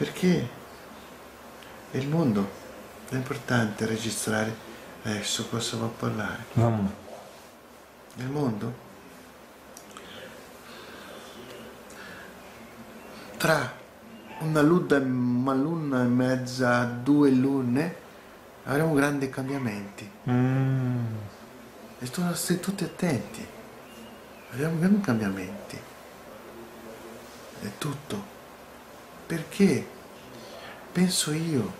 [0.00, 0.48] Perché
[1.90, 2.48] il mondo
[3.10, 4.56] è importante registrare
[5.02, 6.44] adesso cosa va a parlare.
[6.54, 6.88] Lá.
[8.14, 8.74] Il mondo
[13.36, 13.76] tra
[14.38, 17.94] una luna, una luna e mezza, due lune
[18.64, 20.10] avremo grandi cambiamenti.
[20.22, 21.14] Hum,
[21.98, 23.46] E stai tutti attenti.
[24.52, 25.78] Abbiamo grandi cambiamenti.
[27.60, 28.38] È tutto.
[29.30, 29.86] Perché
[30.90, 31.72] penso io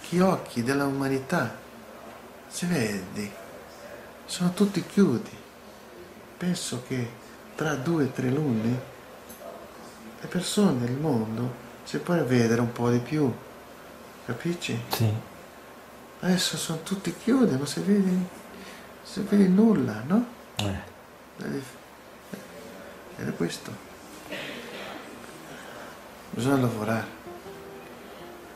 [0.00, 1.54] che gli occhi dell'umanità,
[2.48, 3.30] si vedi,
[4.24, 5.36] sono tutti chiudi.
[6.38, 7.10] Penso che
[7.54, 8.80] tra due o tre lune
[10.18, 11.52] le persone del mondo
[11.84, 13.30] si può vedere un po' di più.
[14.24, 14.80] Capisci?
[14.88, 15.20] sim.
[16.20, 18.28] Adesso sono tutti chiudi, non si vede, non
[19.02, 20.24] si vede nulla, no?
[20.56, 20.80] É.
[23.18, 23.91] Ed è questo.
[26.34, 27.06] Bisogna lavorare.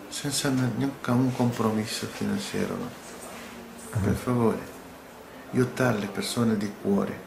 [0.09, 2.89] Senza neanche un compromesso finanziario, no?
[4.03, 4.59] Per favore,
[5.53, 7.25] aiutare le persone di cuore.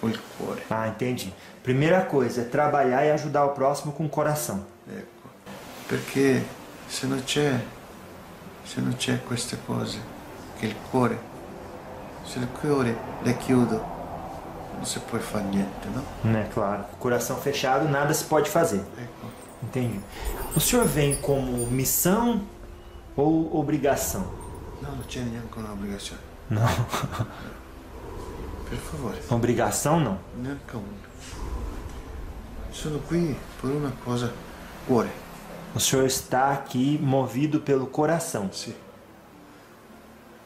[0.00, 0.64] Il cuore.
[0.68, 1.32] Ah, entendi.
[1.62, 4.64] Primeira coisa é trabalhar e ajudar o próximo com o coração.
[4.88, 5.28] Ecco.
[5.86, 6.44] Perché
[6.88, 7.60] se non c'è,
[8.64, 9.98] se non c'è queste cose,
[10.58, 11.18] che il cuore,
[12.24, 13.96] se il cuore le chiudo,
[14.74, 16.02] non si può fare niente, no?
[16.22, 16.86] Né, claro.
[16.92, 18.84] O coração fechado, nada se pode fazer.
[18.96, 19.37] Ecco.
[19.62, 20.00] Entendi.
[20.54, 22.42] O senhor vem como missão
[23.16, 24.22] ou obrigação?
[24.80, 26.20] No, non c'è neanche un'obbligazione.
[26.50, 26.62] Não.
[28.68, 30.18] Per favore, Obrigação não.
[30.36, 31.08] neanche una.
[32.70, 34.32] Sono qui per una cosa,
[34.86, 35.10] cuore.
[35.74, 38.48] O senhor está aqui movido pelo coração.
[38.52, 38.74] Sì.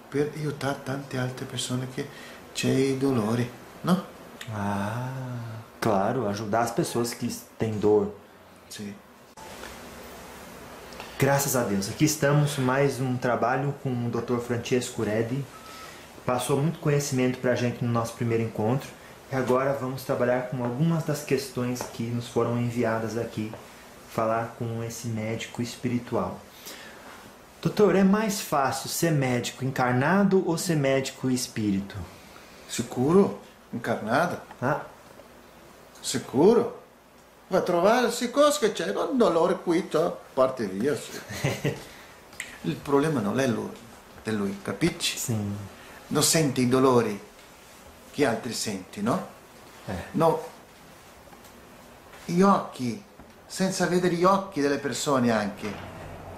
[0.08, 2.08] Per aiutare tante altre persone che
[2.54, 3.48] c'è i dolori,
[3.82, 4.04] no?
[4.52, 5.10] Ah,
[5.80, 8.12] claro, ajudar as pessoas que têm dor.
[8.68, 8.94] Sì.
[11.22, 11.88] Graças a Deus.
[11.88, 14.38] Aqui estamos, mais um trabalho com o Dr.
[14.38, 15.44] Francesco Redi.
[16.26, 18.88] Passou muito conhecimento para a gente no nosso primeiro encontro.
[19.30, 23.52] E agora vamos trabalhar com algumas das questões que nos foram enviadas aqui.
[24.10, 26.40] Falar com esse médico espiritual.
[27.62, 31.94] Doutor, é mais fácil ser médico encarnado ou ser médico espírito?
[32.68, 33.38] Sicuro?
[33.72, 34.42] Incarnata?
[34.60, 34.80] Ah,
[36.02, 36.81] Sicuro?
[37.52, 38.88] Va a trovare, sì, cosa che c'è?
[38.96, 39.86] Un dolore qui,
[40.32, 40.96] parte via.
[40.96, 41.20] sì.
[42.62, 43.68] Il problema non è lui,
[44.22, 45.18] è lui, capisci?
[45.18, 45.54] sim.
[46.06, 47.20] Non senti i dolori
[48.10, 49.26] che altri senti, no?
[49.84, 49.92] Eh.
[50.12, 50.42] No.
[52.24, 53.04] Gli occhi,
[53.44, 55.70] senza vedere gli occhi delle persone anche.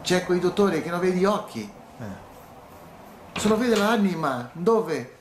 [0.02, 1.72] C'è quei dottori che non vedi gli occhi.
[2.00, 3.38] Eh.
[3.38, 5.16] Solo vede l'anima, dove?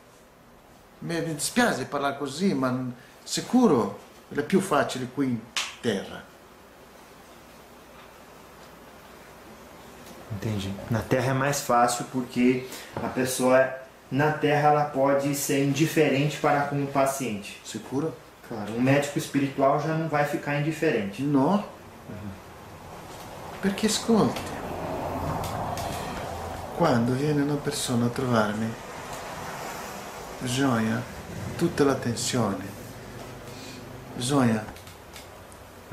[0.99, 2.83] Mi dispiace parlare così, ma
[3.21, 3.99] sicuro
[4.33, 5.51] è più facile qui
[5.83, 6.23] terra.
[10.31, 10.73] Entendi.
[10.89, 13.71] Na Terra é mais fácil porque a pessoa
[14.09, 17.61] na Terra ela pode ser indiferente para com o paciente.
[17.63, 18.13] Sicuro?
[18.47, 21.21] Claro, um médico espiritual já não vai ficar indiferente.
[21.21, 21.63] No.
[23.61, 24.41] Perché ascolti,
[26.75, 28.69] quando viene una persona a trovarmi,
[30.41, 31.01] bisogna
[31.57, 32.65] tutta l'attenzione,
[34.15, 34.72] bisogna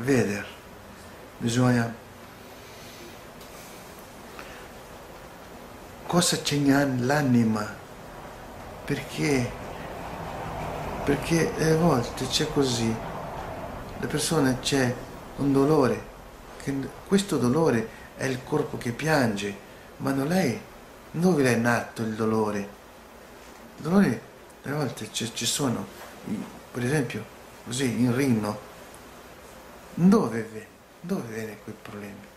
[0.01, 0.45] vedere,
[1.39, 1.95] bisogna
[6.07, 7.67] cosa c'è nell'anima,
[8.85, 9.51] perché,
[11.05, 12.95] perché a volte c'è così,
[13.99, 14.95] le persone c'è
[15.37, 16.09] un dolore,
[17.07, 19.69] questo dolore è il corpo che piange,
[19.99, 20.59] ma non è
[21.11, 22.59] dove è nato il dolore.
[23.77, 24.23] Il dolore
[24.65, 25.87] a volte ci, sono,
[26.73, 27.25] per esempio,
[27.65, 28.69] così in rino,
[29.95, 30.67] dove viene,
[31.01, 32.29] dove viene quei problemi?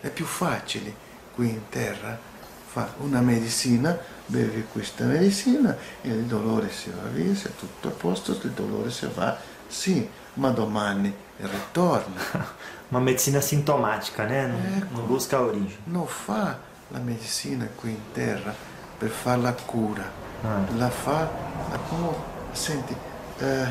[0.00, 0.94] È più facile
[1.34, 2.18] qui in terra
[2.66, 7.88] fa una medicina, bevi questa medicina e il dolore si va via, se è tutto
[7.88, 12.56] a posto, il dolore si va, sì, ma domani ritorna.
[12.90, 14.46] Uma medicina sintomática, né?
[14.46, 14.94] Não, Ecco.
[14.96, 15.76] não busca origem.
[15.84, 16.58] Non fa
[16.88, 18.54] la medicina qui in terra
[18.98, 20.10] per fare la cura,
[20.42, 20.64] Ah.
[20.76, 21.28] la fa
[21.70, 22.16] la come
[22.52, 22.94] senti
[23.40, 23.66] eh,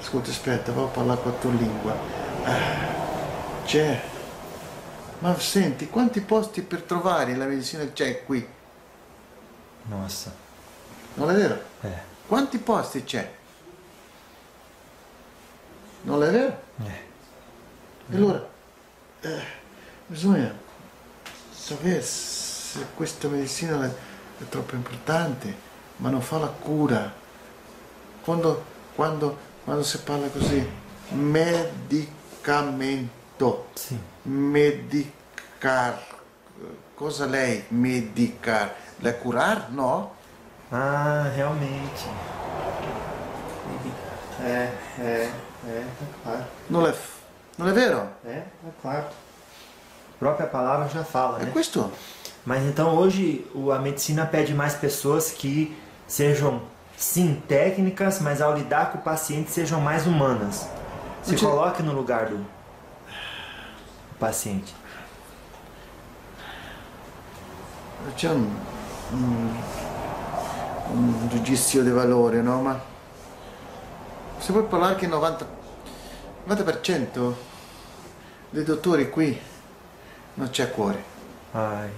[0.00, 1.96] ascolta aspetta vado a parlare tua lingua
[2.44, 4.02] Eh, c'è
[5.20, 8.46] ma senti quanti posti per trovare la medicina c'è qui
[9.88, 10.32] Nossa.
[11.14, 11.60] non è vero?
[11.82, 12.02] É.
[12.26, 13.30] quanti posti c'è?
[16.02, 16.60] non è vero?
[16.84, 17.08] É.
[18.10, 18.42] E allora
[19.20, 19.42] eh,
[20.06, 20.50] bisogna
[21.50, 23.88] sapere se questa medicina è,
[24.42, 25.54] è troppo importante,
[25.96, 27.12] ma non fa la cura.
[28.22, 28.64] Quando,
[28.94, 29.36] quando,
[29.68, 30.66] quando si parla così,
[31.10, 33.66] medicamento.
[33.74, 34.00] Sim.
[34.22, 36.02] Medicar.
[36.94, 37.66] Cosa lei?
[37.68, 38.74] Medicar.
[39.00, 39.70] Lei curar?
[39.70, 40.12] No.
[40.72, 42.06] Ah, realmente.
[44.40, 45.30] É, é,
[45.66, 45.84] é, é
[46.22, 46.44] claro.
[46.70, 46.94] Non è,
[47.58, 48.08] non è vero?
[48.24, 48.46] É, é
[48.80, 49.04] claro.
[49.04, 51.50] A própria palavra já fala, È né?
[51.50, 51.92] questo?
[52.46, 53.44] Mas então hoje
[53.74, 55.76] a medicina pede mais pessoas que
[56.06, 56.62] sejam,
[56.98, 60.66] sim, técnicas, mas ao lidar com o paciente sejam mais humanas.
[61.22, 62.44] Se tinha- coloque no lugar do
[64.18, 64.74] paciente.
[68.14, 68.48] C'è un,
[69.12, 69.56] un,
[70.92, 72.60] un giudizio di valore, no?
[72.62, 72.80] Ma
[74.38, 75.46] si può parlare che il 90,
[76.48, 77.34] 90%
[78.50, 79.38] dei dottori qui
[80.34, 81.02] non c'è cuore.
[81.52, 81.88] Ai,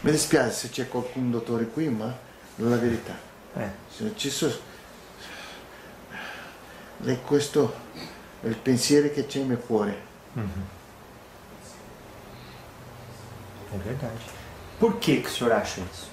[0.00, 2.12] Mi dispiace se c'è qualcun dottore qui, ma
[2.58, 3.14] la verità.
[3.56, 3.70] é.
[3.90, 4.60] Se ci so-
[7.04, 7.72] E questo
[8.42, 9.96] è il pensiero che c'è nel cuore.
[13.72, 14.18] É verdade.
[14.80, 16.08] Por que, que o senhor acha isso?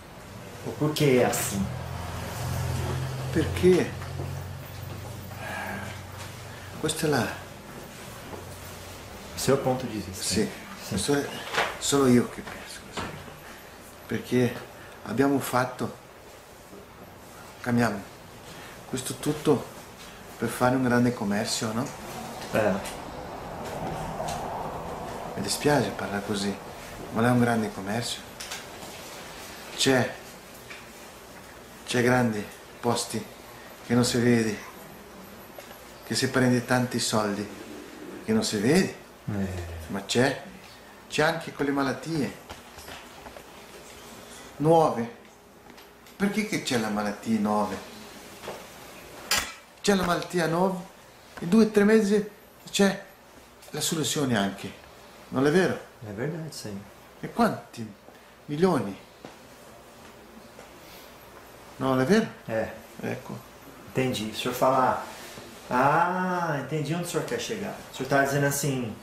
[0.66, 1.64] Ou por que é assim?
[3.34, 3.90] Perché
[6.82, 7.28] questo è là.
[9.36, 10.24] O seu ponto de vista.
[10.24, 10.50] Sì,
[10.92, 10.98] è
[11.80, 13.08] solo io che penso così.
[14.08, 14.54] Perché
[15.04, 15.94] abbiamo fatto,
[17.66, 18.00] cambiamo
[18.88, 19.66] questo tutto
[20.38, 21.88] per fare un grande commercio, no?
[22.54, 22.76] É.
[25.36, 26.56] Mi dispiace parlare così,
[27.14, 28.20] ma è un grande commercio.
[29.76, 30.14] C'è,
[31.88, 32.46] c'è grandi
[32.80, 33.26] posti
[33.88, 34.58] che non si vede,
[36.06, 37.50] che si prende tanti soldi,
[38.24, 38.96] che non si vede,
[39.28, 39.48] É.
[39.88, 40.40] ma c'è,
[41.10, 42.32] c'è anche quelle malattie
[44.58, 45.24] nuove.
[46.16, 47.78] Perché che c'è la malattia nuove?
[49.82, 50.82] C'è la malattia nuova,
[51.40, 52.30] in due o tre mesi
[52.72, 53.04] c'è
[53.72, 54.72] la soluzione anche,
[55.30, 55.94] non è vero?
[56.08, 56.78] É verdade isso aí.
[57.22, 57.86] E quanti
[58.46, 58.96] milioni?
[61.78, 62.28] Non è vero?
[62.48, 62.70] É.
[63.02, 63.38] Ecco.
[63.90, 64.30] Entendi.
[64.32, 65.04] O senhor fala.
[65.70, 67.76] Ah, entendi onde o senhor quer chegar.
[67.92, 68.96] O senhor está dizendo assim.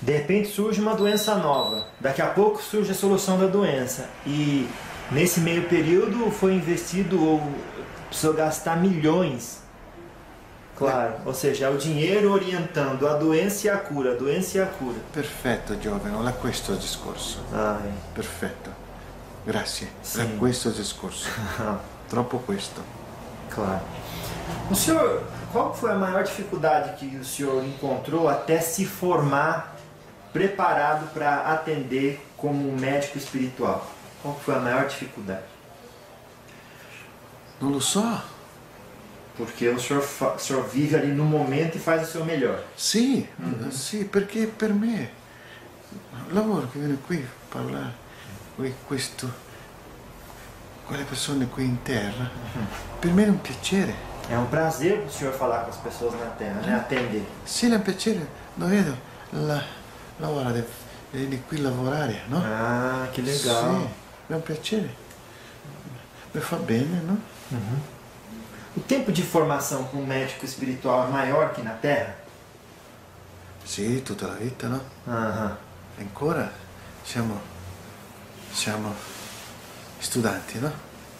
[0.00, 1.88] De repente surge uma doença nova.
[1.98, 4.08] Daqui a pouco surge a solução da doença.
[4.24, 4.68] E
[5.10, 7.42] nesse meio período foi investido ou
[8.08, 9.60] precisou gastar milhões.
[10.76, 11.14] Claro.
[11.24, 14.66] Ou seja, é o dinheiro orientando a doença e a cura, a doença e a
[14.66, 14.98] cura.
[15.12, 17.44] Perfetto giovane, non è questo il discorso.
[17.52, 17.92] Ai.
[18.12, 18.70] Perfetto.
[19.44, 19.88] Grazie.
[20.00, 20.20] Sì.
[20.20, 21.28] È questo il discorso.
[22.08, 22.82] Troppo questo.
[23.48, 23.84] Claro.
[24.70, 25.22] O senhor,
[25.52, 29.76] qual foi a maior dificuldade que o senhor encontrou até se formar
[30.32, 33.86] preparado para atender como um médico espiritual?
[34.22, 35.42] Qual foi a maior dificuldade?
[37.60, 38.22] Lo so.
[39.36, 42.62] Porque o senhor, o senhor vive ali no momento e faz o seu melhor.
[42.76, 43.26] Sì,
[43.70, 45.10] sì, perché per me
[46.28, 47.92] il lavoro che viene qui a parlare
[48.56, 49.32] con questo,
[50.86, 52.30] quelle persone qui in terra,
[53.00, 54.10] per me è un piacere.
[54.28, 56.74] É um prazer o senhor falar com as pessoas na Terra, né?
[56.76, 57.22] Atender.
[57.44, 58.96] Sì, è un piacere, non vedo
[59.30, 59.62] la,
[60.18, 60.62] la ora di
[61.10, 62.38] venire qui a lavorare, no?
[62.38, 63.80] Ah, que legal.
[63.80, 63.88] Sì,
[64.28, 64.94] un piacere.
[66.32, 67.18] Mi fa bene, no?
[68.74, 72.16] O tempo de formação para um médico espiritual é maior que na Terra?
[73.64, 74.80] Sì, tutta la vita, no?
[75.06, 75.56] Aham.
[75.98, 76.50] Ancora
[77.04, 77.38] siamo,
[78.52, 78.94] siamo
[80.00, 80.72] studanti, no?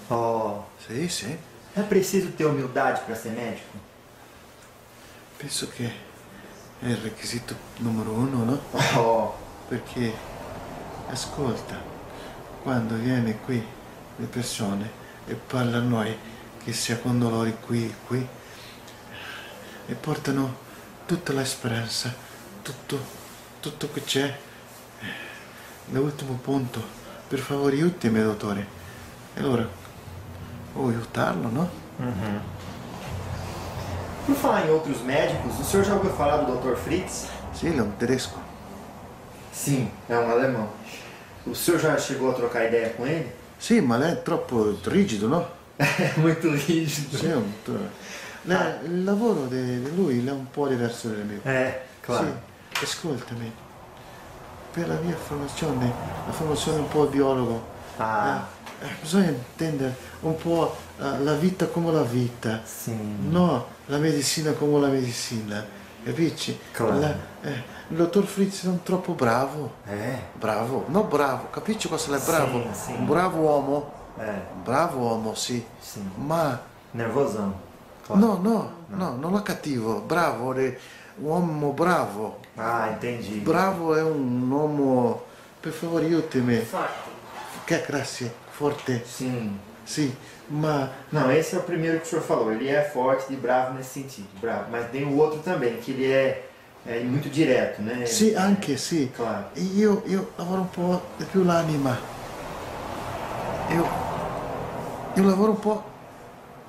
[0.09, 1.39] Oh, Sì, sì.
[1.77, 3.79] é preciso ter humildade para ser médico?
[5.39, 5.87] Penso che
[6.81, 8.61] è il requisito numero uno, no?
[8.99, 9.35] Oh,
[9.69, 10.13] Perché,
[11.09, 11.77] ascolta,
[12.63, 13.63] quando viene qui
[14.17, 14.91] le persone
[15.27, 16.17] e parla a noi
[16.65, 18.29] che sia con dolori qui e qui,
[19.87, 20.55] e portano
[21.07, 22.15] tutta la speranza,
[22.63, 22.99] tutto,
[23.61, 24.39] tutto che c'è.
[25.91, 26.81] L'ultimo punto,
[27.27, 28.67] per favore aiutami dottore.
[29.35, 29.69] E allora,
[30.73, 31.69] vuoi aiutarlo, no?
[34.25, 36.77] Por falar em outros médicos, o senhor já ouviu falar do Dr.
[36.77, 37.27] Fritz?
[37.53, 38.39] Sì, è un tedesco.
[39.51, 40.69] Sim, é um alemão.
[41.47, 43.31] O senhor já chegou a trocar ideia com ele?
[43.59, 45.47] Sì, ma lei è troppo rigido, no?
[45.79, 47.17] É muito rígido.
[47.19, 47.53] Sì, un-
[48.45, 51.41] lei- il lavoro di di lui è un po' diverso dal mio.
[51.45, 52.27] É, claro.
[52.73, 53.51] Sì, ascoltami,
[54.73, 55.93] per la mia formazione,
[56.27, 58.47] la formazione un po' biologo, Ah,
[58.81, 63.31] eh, bisogna intendere un po' eh, la vita come la vita, sim.
[63.31, 65.65] no la medicina come la medicina,
[66.05, 66.59] capisci?
[66.73, 66.99] Claro.
[66.99, 72.17] La- eh, il dottor Fritz è un troppo bravo, É, bravo, no bravo, capisci cosa
[72.17, 72.63] è bravo?
[72.73, 72.93] Sì, sì.
[72.93, 76.11] Un bravo uomo, é, un bravo uomo sì, sim.
[76.17, 76.59] ma
[76.95, 77.53] Nervosão.
[78.07, 78.21] claro.
[78.21, 80.77] No, no, no, non è cattivo, bravo, è
[81.17, 82.39] un uomo bravo.
[82.57, 83.39] Ah, entendi.
[83.41, 85.23] Bravo è un uomo,
[85.61, 86.57] per favore aiutami.
[86.59, 87.11] Forte.
[87.65, 89.05] Che grazie, forte.
[89.07, 89.59] Sim.
[89.85, 90.15] Sì,
[90.49, 92.53] ma Não, esse é o primeiro que o senhor falou.
[92.53, 94.29] Ele é forte e bravo nesse sentido.
[94.41, 94.71] Bravo.
[94.71, 96.49] Mas tem o outro também, que ele é,
[96.85, 98.07] é muito direto, né?
[98.07, 99.11] sì, anche sì.
[99.15, 99.51] Claro.
[99.55, 101.97] E Io, io lavoro un po' di più l'anima.
[103.71, 103.87] Io,
[105.15, 105.85] io lavoro un po'.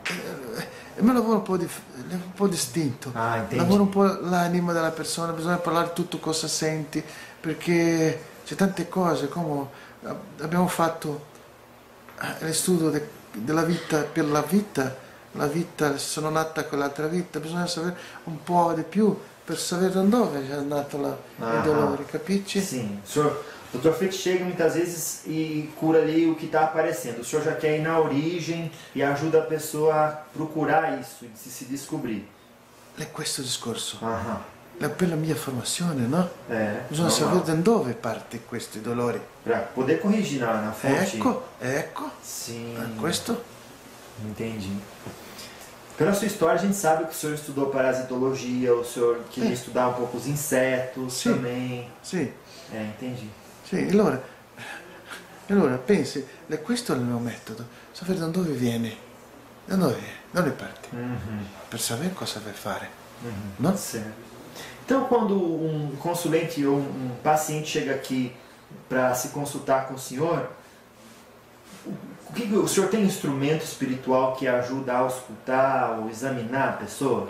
[0.04, 0.68] eh,
[0.98, 3.10] Il mio lavoro è un po', è un po' distinto.
[3.14, 7.04] Ah, lavoro un po' l'anima della persona, bisogna parlare tutto cosa senti,
[7.40, 9.68] perché c'è tante cose, come
[10.06, 11.26] eh, abbiamo fatto
[12.42, 14.96] eh, studio de- della vita per la vita,
[15.32, 20.08] la vita, sono nata con l'altra vita, bisogna sapere un po' di più per sapere
[20.08, 21.56] dove è nato la, Ah.
[21.58, 22.62] il dolore, capisci?
[22.62, 23.00] Sim.
[23.04, 24.08] O senhor, o Dr.
[24.10, 27.22] Chega muitas vezes e cura ali o que está aparecendo.
[27.22, 31.50] O senhor já quer ir na origem e ajuda a pessoa a procurar isso, de
[31.50, 32.24] se descobrir.
[32.96, 33.98] È questo il discorso.
[34.02, 34.40] Aham.
[34.80, 36.30] È per la mia formazione, no?
[36.50, 36.82] É.
[36.88, 39.20] Bisogna sapere da dove parte questi dolori.
[39.44, 41.16] Pra poder corrigir na, na fonte.
[41.16, 42.76] Ecco, ecco, Sim.
[42.78, 43.44] è questo.
[44.26, 44.80] Entendi.
[45.98, 49.90] Pela sua história, a gente sabe que o senhor estudou parasitologia, o senhor queria estudar
[49.90, 51.34] um pouco os insetos Sim.
[51.36, 51.90] também.
[52.02, 52.32] Sì,
[52.74, 53.30] É, entendi.
[53.70, 54.24] sì, allora,
[55.50, 58.98] allora pensi, è questo il mio metodo, sapere da dove viene,
[59.68, 61.46] da dove, da dove parte, Uhum.
[61.70, 62.90] per sapere cosa deve fare,
[63.24, 63.32] Uhum.
[63.60, 63.78] no?
[63.78, 64.32] Certo.
[64.86, 68.36] Então, quando um consulente ou um paciente chega aqui
[68.90, 70.50] para se consultar com o senhor,
[72.56, 77.28] o senhor tem instrumento espiritual que ajuda a auscultar ou examinar a pessoa?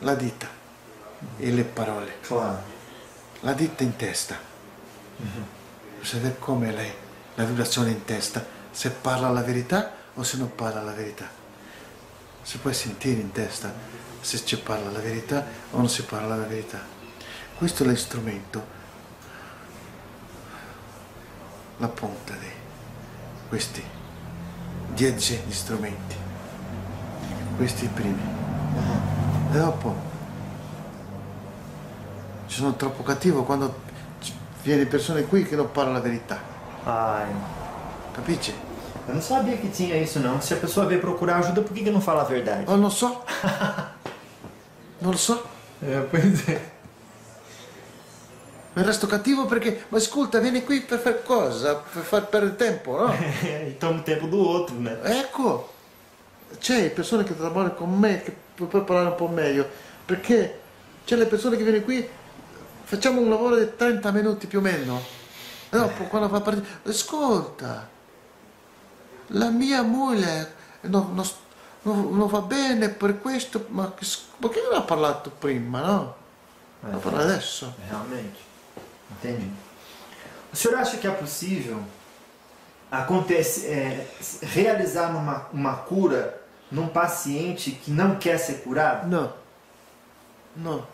[0.00, 0.48] La dita
[1.38, 2.58] e le parole, Claro.
[3.42, 4.36] la dita in testa,
[5.98, 6.92] per sapere come lei,
[7.36, 11.28] la vibrazione in testa, se parla la verità o se non parla la verità.
[12.42, 13.72] Si può sentire in testa
[14.20, 16.80] se ci parla la verità o non si parla la verità.
[17.56, 18.80] Questo è l'istrumento,
[21.78, 22.50] la punta di
[23.48, 23.82] questi
[24.94, 26.16] dieci strumenti,
[27.56, 28.22] questi primi.
[29.52, 29.94] E dopo
[32.46, 33.74] ci sono troppo cattivo quando
[34.62, 36.38] viene persone qui che non parlano la verità,
[36.84, 37.26] Ai,
[38.12, 38.52] capisci?
[39.08, 40.40] eu não sabia que tinha isso não.
[40.40, 42.64] Se a pessoa veio procurar ajuda, por que, que não fala a verdade?
[42.66, 43.24] Non lo so,
[45.02, 45.42] non lo so.
[45.82, 46.71] É, pois é.
[48.74, 51.74] Mi resto cattivo perché, ma ascolta, vieni qui per fare cosa?
[51.76, 53.14] Per far perdere tempo, no?
[53.78, 54.98] toma o tempo do outro, né?
[55.02, 55.72] Ecco,
[56.58, 59.68] c'è persone che lavorano con me che puoi parlare un po' meglio,
[60.06, 60.60] perché
[61.04, 62.08] c'è le persone che vengono qui,
[62.84, 65.02] facciamo un lavoro di 30 minuti più o meno,
[65.68, 67.88] e dopo quando fa partire, ascolta,
[69.28, 71.28] la mia moglie non, non-
[71.82, 74.06] non- non va bene per questo, ma che,
[74.38, 76.14] perché non ha parlato prima, no?
[76.80, 77.74] Ma parla adesso.
[77.86, 78.50] Realmente.
[79.18, 79.48] Entendi.
[80.52, 81.82] O senhor acha que é possível
[82.90, 84.06] acontece, é,
[84.42, 86.40] realizar uma, uma cura
[86.70, 89.08] num paciente que não quer ser curado?
[89.08, 89.32] No,
[90.56, 90.86] no.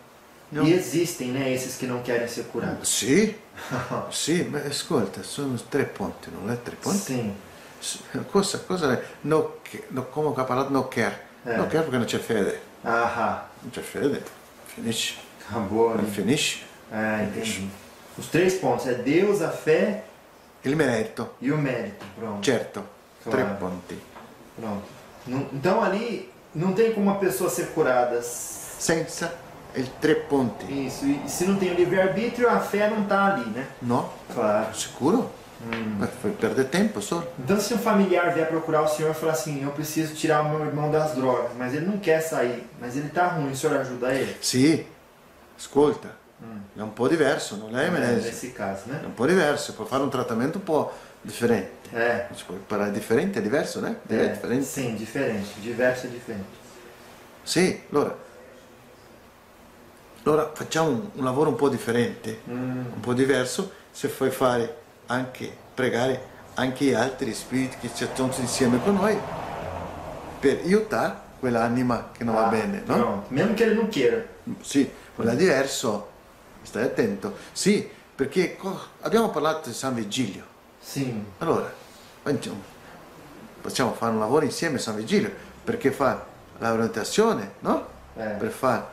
[0.51, 0.65] no.
[0.65, 2.87] E existem, né, esses que não querem ser curados.
[2.87, 3.35] Sì,
[4.11, 6.97] sì, ma ascolta, sono tre ponti, non è tre ponti?
[6.97, 7.35] Sim.
[8.31, 9.01] Cosa, cosa?
[9.21, 9.55] No,
[9.89, 11.27] no, come ha parlato no care?
[11.45, 11.55] Eh.
[11.55, 12.61] No care perché non c'è fede.
[12.83, 13.41] Aham.
[13.61, 14.23] Non c'è fede,
[14.65, 15.15] finisce.
[15.47, 16.03] Acabou, né?
[16.03, 16.65] finisce.
[16.91, 17.69] Ah, entendi.
[18.19, 20.03] Os três pontos é Deus, a fé
[20.65, 22.05] Il merito, e o mérito.
[22.17, 22.45] Pronto.
[22.45, 22.83] certo,
[23.23, 23.55] Claro.
[23.59, 23.97] ponti.
[24.59, 24.83] Pronto.
[25.25, 28.21] Não- Então ali não tem como a pessoa ser curada.
[28.21, 29.33] Senza
[29.75, 30.65] il tre ponti.
[30.87, 31.05] Isso.
[31.05, 33.67] E se não tem o livre-arbítrio, a fé não tá ali, né?
[33.81, 34.09] No?
[34.33, 34.75] Claro.
[34.75, 35.31] Sicuro?
[35.97, 37.27] Ma fai perdere tempo solo.
[37.37, 40.49] Então se um familiar vier procurar o senhor e falar assim, eu preciso tirar o
[40.49, 43.75] meu irmão das drogas, mas ele não quer sair, mas ele tá ruim, o senhor
[43.77, 44.35] ajuda ele?
[44.41, 44.85] Sì,
[45.57, 46.11] ascolta,
[46.75, 48.25] è un po' diverso, non è É, medesimo.
[48.25, 49.01] nesse caso, È né?
[49.05, 50.91] un po' diverso, puoi fare un trattamento un po'
[51.21, 51.89] differente.
[51.93, 52.27] É.
[52.33, 53.99] Ci puoi parlare differente, è diverso, né?
[54.07, 54.65] È é differente.
[54.65, 55.59] sim, diferente.
[55.61, 56.57] Diverso é diferente.
[57.43, 58.15] Sì, allora,
[60.23, 64.75] allora facciamo un, un lavoro un po' differente, un po' diverso, se puoi fare
[65.07, 69.17] anche, pregare anche gli altri spiriti che ci sono insieme con noi
[70.39, 72.95] per aiutare quell'anima che non va Ah, bene, no?
[72.95, 73.25] Pronto.
[73.29, 74.25] Mesmo que ele não queira.
[74.61, 76.07] Sì, quello è diverso,
[76.61, 77.35] stai attento.
[77.51, 78.57] Sì, perché
[79.01, 80.45] abbiamo parlato di San Vigilio,
[80.79, 81.25] Sim.
[81.39, 81.71] allora
[83.61, 85.31] possiamo fare un lavoro insieme a San Vigilio,
[85.63, 86.25] perché fa
[86.57, 87.97] la orientazione, no?
[88.15, 88.37] É.
[88.37, 88.83] per fare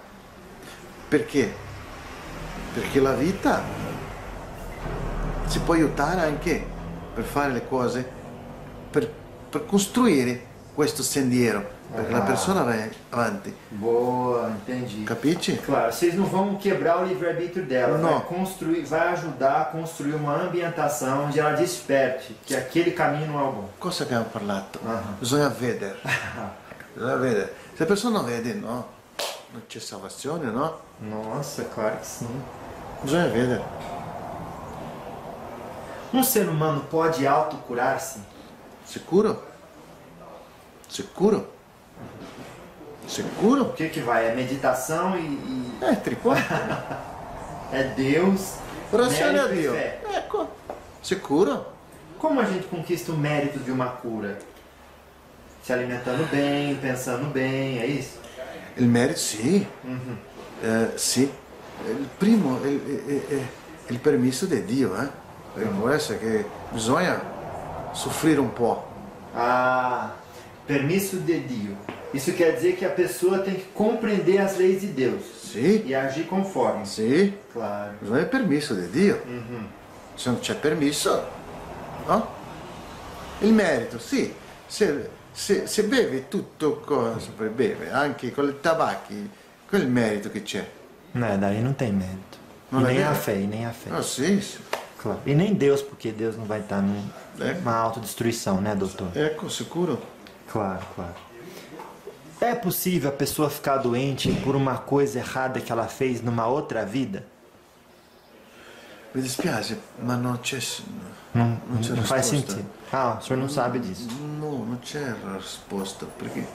[1.08, 1.52] perché
[2.74, 3.62] perché la vita
[5.46, 6.64] si può aiutare anche
[7.14, 8.08] per fare le cose
[8.90, 9.10] per,
[9.48, 12.26] per costruire questo sentiero, perché la Ah.
[12.26, 12.74] persona va
[13.10, 13.54] avanti.
[13.68, 15.04] Boa, entendi.
[15.04, 15.56] Capisci?
[15.58, 18.10] Claro, vocês não vão quebrar o livre-arbítrio dela, Não.
[18.18, 23.38] vai construir, vai ajudar a construir uma ambientação onde ela desperte que aquele caminho não
[23.40, 23.68] é o bom.
[23.78, 24.78] Cosa abbiamo parlato?
[24.86, 25.02] Ah.
[25.20, 25.96] Bisogna vedere.
[26.94, 27.52] Bisogna vedere.
[27.74, 28.86] Se la persona non vede, no,
[29.52, 30.80] non c'è salvazione, no?
[30.98, 32.42] Nossa, claro que sim.
[33.02, 33.62] Bisogna vedere.
[36.12, 38.20] Um ser humano pode autocurar-se?
[38.86, 39.42] Sicuro?
[40.88, 41.54] Sicuro?
[43.08, 43.62] Sicuro?
[43.62, 44.26] O que que vai?
[44.28, 46.40] É meditação e, e Eh, triquato.
[47.72, 48.54] é Deus,
[48.92, 49.72] Orazione a mérito Dio.
[49.72, 50.00] fé.
[50.14, 50.48] Ecco.
[51.02, 51.66] Sicuro?
[52.18, 54.38] Como a gente conquista o mérito de uma cura?
[55.62, 58.18] Se alimentando bem, pensando bem, é isso?
[58.76, 59.66] Il merito sì.
[59.84, 60.16] Uhum.
[60.62, 61.30] Eh, sì.
[61.86, 65.08] Il primo il permesso di Dio, eh?
[65.54, 67.20] Perché può essere che bisogna
[67.92, 68.84] soffrire un po'.
[69.34, 70.10] Ah,
[70.66, 71.76] permisso de Dio.
[72.12, 75.94] Isso quer dizer que a pessoa tem que compreender as leis de Deus Sì, e
[75.94, 76.84] agir conforme.
[76.84, 77.32] sì.
[77.52, 77.92] Claro.
[78.00, 79.22] Bisogna il permesso di Dio.
[79.26, 79.66] Uhum.
[80.14, 81.24] Se non c'è permesso,
[82.06, 82.26] no?
[83.40, 84.32] Il merito, sì.
[84.66, 89.28] Se, se, se bevi tutto cosa beve, anche con i tabacchi,
[89.68, 90.66] quel merito che c'è.
[91.12, 92.38] Não, daí não tem mérito.
[92.70, 93.90] Não e é nem a fé, e nem a fé.
[93.90, 94.58] Ah, sì, sì.
[94.98, 95.20] Claro.
[95.24, 97.08] E nem Deus, porque Deus não vai estar num-
[97.38, 97.52] É.
[97.54, 99.08] numa autodestruição, né, doutor?
[99.14, 99.98] Ecco, sicuro.
[100.50, 101.14] Claro, claro.
[102.40, 106.84] É possível a pessoa ficar doente por uma coisa errada que ela fez numa outra
[106.84, 107.24] vida?
[109.14, 110.58] Mi dispiace, ma non c'è...
[111.34, 112.64] Não, c'è não faz sentido.
[112.92, 114.06] Ah, o senhor não sabe disso.
[114.38, 116.46] No, non c'è la risposta, perché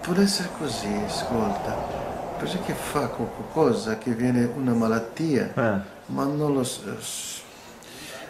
[0.00, 1.76] può essere così, ascolta.
[2.38, 5.80] Perché fa qualcosa che viene una malattia, É.
[6.06, 6.80] ma non lo so.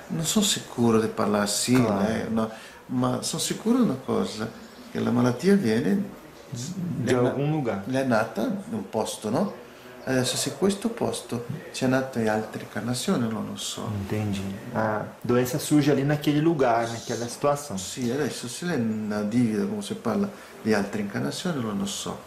[0.08, 2.06] Non sono sicuro di parlare sì, Claro.
[2.08, 2.50] eh, no,
[2.86, 4.50] ma sono sicuro di una cosa,
[4.92, 6.20] che la malattia viene,
[6.52, 7.82] De algum lugar.
[7.90, 9.60] è nata in un posto, no?
[10.04, 13.88] Adesso se questo posto c'è nata in altre incarnazioni, non lo so.
[14.00, 14.42] Entendi.
[14.74, 17.78] A doença surge ali naquele lugar, naquela situação.
[17.78, 20.28] Sì, adesso se lei la divide come si parla
[20.60, 22.18] di altre incarnazioni, non lo so.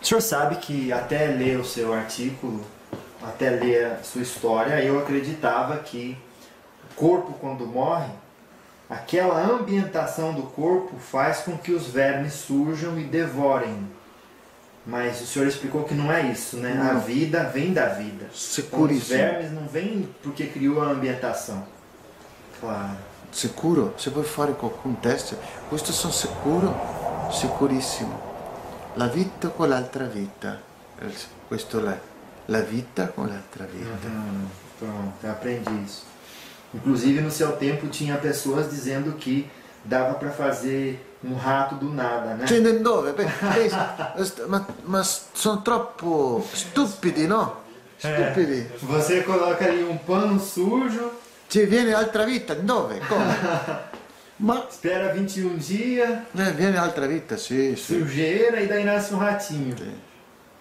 [0.00, 2.60] O senhor sabe que até ler o seu artículo,
[3.22, 6.16] até ler a sua história, eu acreditava que
[6.90, 8.10] o corpo quando morre,
[8.92, 13.88] aquela ambientação do corpo faz com que os vermes surjam e devorem.
[14.84, 16.72] Mas o senhor explicou que não é isso, né?
[16.72, 17.00] A Não.
[17.00, 18.26] vida vem da vida.
[18.58, 21.64] Então, os vermes não vêm porque criou a ambientação.
[22.60, 22.96] Claro.
[23.30, 23.94] Sicuro?
[23.96, 25.34] Se vuoi fare qualcun test,
[25.70, 26.74] questo sono sicuro,
[27.30, 28.20] sicurissimo.
[28.96, 30.60] La vita con l'altra vita.
[31.48, 31.98] Questo è
[32.46, 34.06] la vita con l'altra vita.
[34.06, 36.02] Hum, pronto, aprendi isso.
[36.74, 39.48] Inclusive no seu tempo tinha pessoas dizendo que
[39.84, 42.46] dava para fazer um rato do nada, né?
[42.46, 43.12] Cioè, dove?
[43.12, 43.24] Beh,
[44.16, 47.56] eh, st- ma, ma sono troppo stupidi, no?
[47.98, 48.66] Stupidi.
[48.80, 51.10] Você coloca ali um pano sujo,
[51.48, 52.98] Ci viene altra vita, dove?
[53.06, 53.36] Come?
[54.36, 57.98] Ma espera 21 dias, eh, viene altra vita, sì, sì.
[57.98, 59.76] sujeira e daí nasce um ratinho.
[59.76, 59.92] Sì.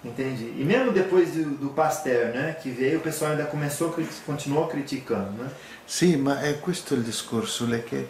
[0.04, 0.54] Entendi.
[0.58, 3.96] E mesmo depois do, do Pasteur, né, que veio, o pessoal ainda começou,
[4.26, 5.50] continuou criticando, né?
[5.92, 8.08] Sì, ma è questo il discorso, lei che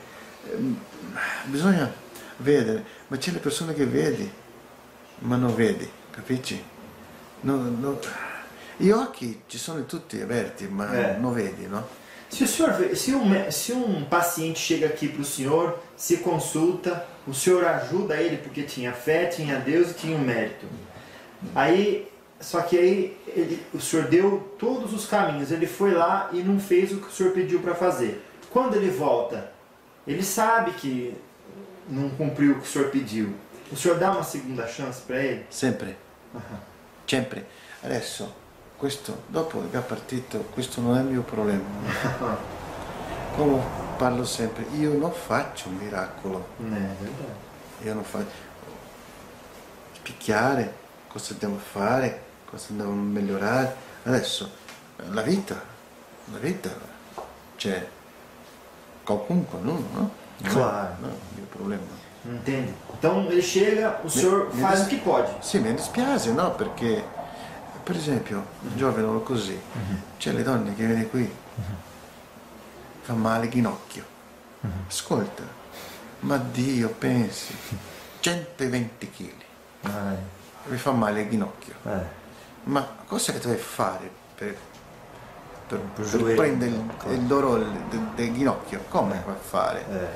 [0.51, 0.79] ehm,
[1.45, 1.91] bisogna
[2.37, 4.31] vedere, ma c'è le persone che vedi,
[5.21, 6.63] ma non vedi, capisci?
[7.41, 7.99] No, no.
[8.77, 11.17] Gli occhi ci sono tutti aperti, ma Eh.
[11.17, 11.87] non vedi, no?
[12.27, 17.33] Se senhor se um, se um paciente chega aqui para o senhor, se consulta, o
[17.33, 20.67] senhor ajuda ele porque tinha fé, tinha Deus e tinha um mérito.
[21.55, 22.07] Aí,
[22.41, 26.59] só que aí ele- o senhor deu todos os caminhos, ele foi lá e não
[26.59, 28.25] fez o que o senhor pediu para fazer.
[28.51, 29.51] Quando ele volta,
[30.05, 31.15] ele sabe que
[31.87, 33.33] não cumpriu o que o senhor pediu.
[33.71, 35.45] O senhor dá uma segunda chance para ele?
[35.49, 35.95] Sempre,
[37.07, 37.45] sempre.
[37.83, 38.33] Adesso,
[38.77, 41.63] questo, dopo che è partito, questo non è il mio problema.
[43.37, 43.61] Come
[43.97, 46.97] parlo sempre, io non faccio un miracolo, verdade.
[47.83, 48.49] io non faccio
[49.93, 50.73] spicchiare
[51.07, 53.75] cosa devo fare, cosa devo migliorare.
[54.03, 54.49] Adesso,
[55.11, 55.59] la vita,
[56.31, 56.69] la vita,
[57.55, 57.87] c'è
[59.03, 59.71] qualcuno, no?
[59.71, 59.79] no?
[59.93, 60.11] Non
[60.41, 60.95] è- Claro.
[60.99, 61.83] No, il mio problema.
[62.23, 62.73] Entende?
[62.93, 65.33] Então ele chega, o senhor me faz dis- o que pode.
[65.39, 66.51] Sì, mi dispiace, no?
[66.51, 67.03] Perché,
[67.83, 69.59] per esempio, un giovane o così,
[70.19, 71.27] c'è le donne che viene qui,
[73.01, 74.03] fa male ginocchio.
[74.87, 75.41] Ascolta,
[76.21, 77.55] ma Dio, pensi,
[78.19, 79.33] 120 kg,
[80.65, 81.73] mi fa male il ginocchio.
[82.63, 84.55] Ma cosa che devi fare per,
[85.67, 87.11] per, per prendere il, no?
[87.11, 88.83] il dolore del, del ginocchio?
[88.89, 89.21] Come Eh.
[89.21, 89.85] puoi fare?
[89.89, 90.09] É.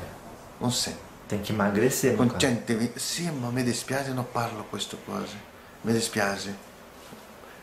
[0.60, 1.04] Non sente.
[1.28, 2.40] Tem que emagrecer, no con caso.
[2.40, 5.36] 120 sì ma mi dispiace non parlo queste cose
[5.82, 6.56] mi dispiace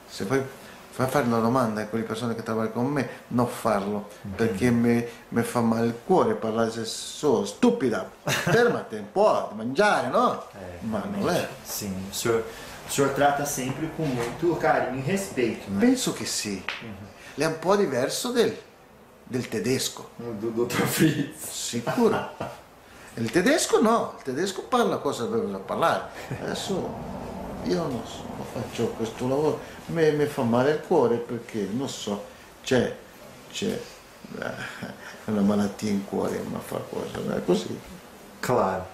[0.09, 0.42] se poi
[0.90, 5.03] fai fare una domanda a quelle persone che lavorano con me non farlo perché mi,
[5.29, 10.42] mi fa male il cuore parlare se so stupida fermati un po' di mangiare no?
[10.53, 12.45] É, ma non è o senhor,
[12.92, 15.81] o senhor trata sempre com muito carinho e respeito, né?
[15.81, 16.62] penso che sì
[17.35, 18.55] è un po' diverso del,
[19.24, 20.83] del tedesco Do Dr.
[20.83, 21.48] Fritz.
[21.48, 22.31] Sicuro.
[23.14, 26.05] Il tedesco no, il tedesco parla cosa deve parlare.
[26.40, 26.94] Adesso
[27.64, 32.24] io non so, faccio questo lavoro, mi, mi fa male il cuore perché non so,
[32.64, 32.96] c'è,
[33.50, 33.78] c'è
[34.38, 34.50] eh,
[35.26, 37.78] una malattia in cuore, ma fa cosa, è così.
[38.40, 38.91] Claro.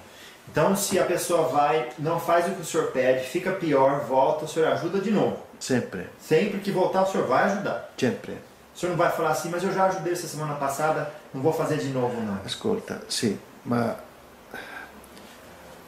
[0.51, 4.45] Então, se a pessoa vai, não faz o que o senhor pede, fica pior, volta,
[4.45, 5.39] o senhor ajuda de novo.
[5.61, 7.93] Sempre, Sempre que voltar, o senhor vai ajudar.
[7.99, 8.33] sempre.
[8.75, 11.53] O senhor não vai falar assim, mas eu já ajudei essa semana passada, não vou
[11.53, 12.39] fazer de novo, não.
[12.47, 13.97] Ascolta, sì, ma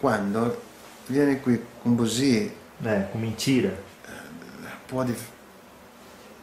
[0.01, 0.57] quando
[1.09, 2.51] vieni qui con così
[2.85, 3.68] É, com mentira.
[4.09, 5.14] un po' di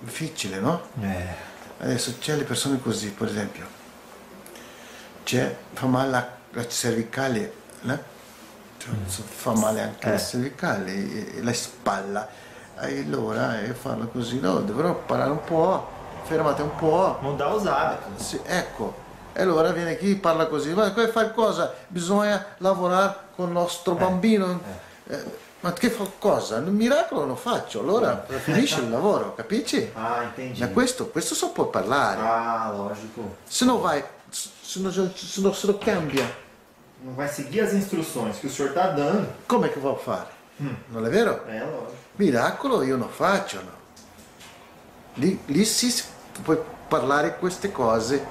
[0.01, 0.79] difficile, no?
[1.01, 1.33] É.
[1.79, 3.65] Adesso c'è le persone così, per esempio,
[5.25, 8.03] c'è, fa male la, la cervicale, né?
[8.77, 10.11] Cioè, so- Fa male anche Eh.
[10.11, 12.27] la cervicale, e- e la spalla.
[12.79, 15.87] E allora eh, farlo così, no, dovrò parlare un po',
[16.23, 17.17] fermate un po'.
[17.21, 18.23] Mudar os hábitos.
[18.23, 19.05] Sì, ecco.
[19.33, 21.73] E allora viene chi parla così, ma poi fare cosa?
[21.87, 24.59] Bisogna lavorare con il nostro bambino.
[25.07, 26.57] Eh, ma che fa cosa?
[26.57, 29.91] Un miracolo lo faccio, allora finisce il lavoro, capisci?
[29.95, 30.59] Ah, entendi.
[30.59, 32.21] Ma questo, questo so può parlare.
[32.21, 33.37] Ah, lógico.
[33.47, 36.25] Se não vai, se não, se não, se não cambia,
[37.03, 39.27] Não vai seguir as instruções que o senhor está dando.
[39.47, 40.29] come che vuoi fare?
[40.89, 41.45] Non è vero?
[41.47, 41.93] É, lógico.
[42.17, 43.71] Miracolo io non faccio, no.
[45.15, 46.03] Lì, lì si
[46.43, 46.57] puoi
[46.87, 48.25] parlare queste cose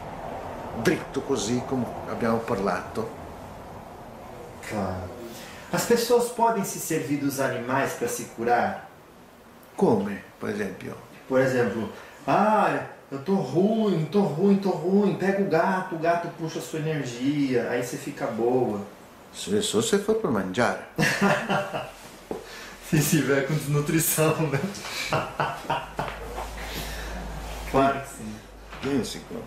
[0.82, 3.08] dritto così come abbiamo parlato.
[4.68, 5.14] Claro.
[5.72, 8.88] As pessoas podem se servir dos animais para se curar?
[9.76, 10.96] Come, per esempio?
[11.28, 11.90] Por exemplo,
[12.26, 15.14] ah, eu tô ruim, tô ruim, tô ruim.
[15.14, 18.80] Pega o gato, o gato puxa a sua energia, aí você fica boa.
[19.32, 20.82] Se se for per mangiare.
[22.88, 24.60] Se estiver com desnutrição, né?
[27.70, 28.34] claro que sim.
[28.84, 29.44] Io sicuro.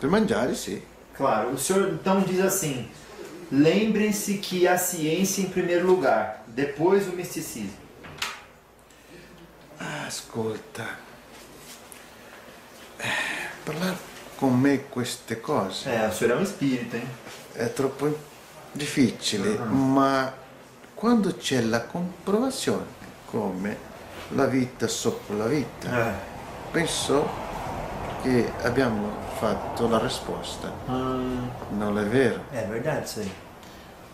[0.00, 0.82] Per mangiare sì.
[1.14, 1.50] Claro.
[1.50, 2.88] O senhor então diz assim:
[3.50, 7.78] lembrem-se que a ciência em primeiro lugar, depois o misticismo.
[10.06, 11.09] Ascolta.
[13.62, 13.96] parlare
[14.36, 15.92] con me queste cose.
[15.92, 16.44] Eh, a Sueriamo
[17.52, 18.16] È troppo
[18.72, 20.32] difficile, uh ma
[20.94, 22.84] quando c'è la comprovazione,
[23.26, 23.88] come
[24.30, 26.28] la vita sopra la vita, uh
[26.70, 27.28] penso
[28.22, 30.72] che abbiamo fatto la risposta.
[30.86, 31.50] Uh.
[31.70, 32.44] Non è vero?
[32.50, 33.30] È vero, sì.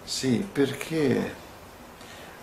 [0.04, 1.34] Sì, perché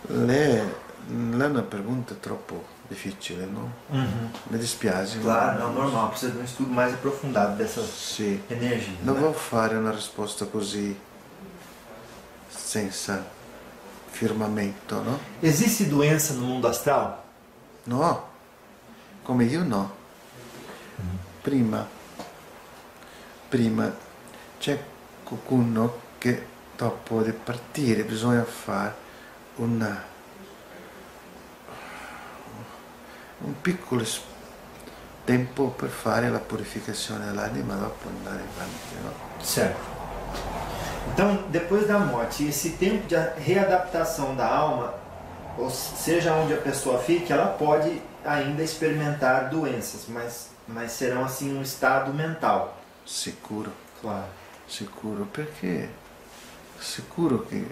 [0.07, 0.81] le.
[1.07, 3.71] Lei è una pregunta troppo difficile, no?
[3.89, 5.19] Mi dispiace.
[5.19, 6.09] Claro, não, normal.
[6.09, 8.41] Precisa de um estudo mais aprofundado dessas Sì.
[8.49, 8.99] energias.
[9.01, 9.21] Non né?
[9.21, 10.95] vuoi fare una risposta così
[12.49, 13.25] senza
[14.09, 15.19] firmamento, no?
[15.41, 17.21] Existe doença no mundo astral?
[17.85, 18.27] No,
[19.23, 20.01] come io no.
[21.41, 21.85] Prima,
[23.49, 23.93] prima
[24.59, 24.81] c'è
[25.23, 28.95] qualcuno che dopo di partire bisogna fare
[29.55, 30.01] una,
[33.43, 34.03] un piccolo
[35.25, 39.43] tempo per fare la purificazione dell'anima, dopo andare avanti, no?
[39.43, 39.91] Certo.
[41.11, 44.93] Então, depois da morte, esse tempo de readaptação da alma,
[45.57, 51.55] ou seja onde a pessoa fique, ela pode ainda experimentar doenças, mas, mas serão assim
[51.55, 52.77] um estado mental.
[53.05, 53.71] Sicuro.
[54.01, 54.27] Claro.
[54.67, 55.89] Sicuro, perché
[56.79, 57.65] sicuro che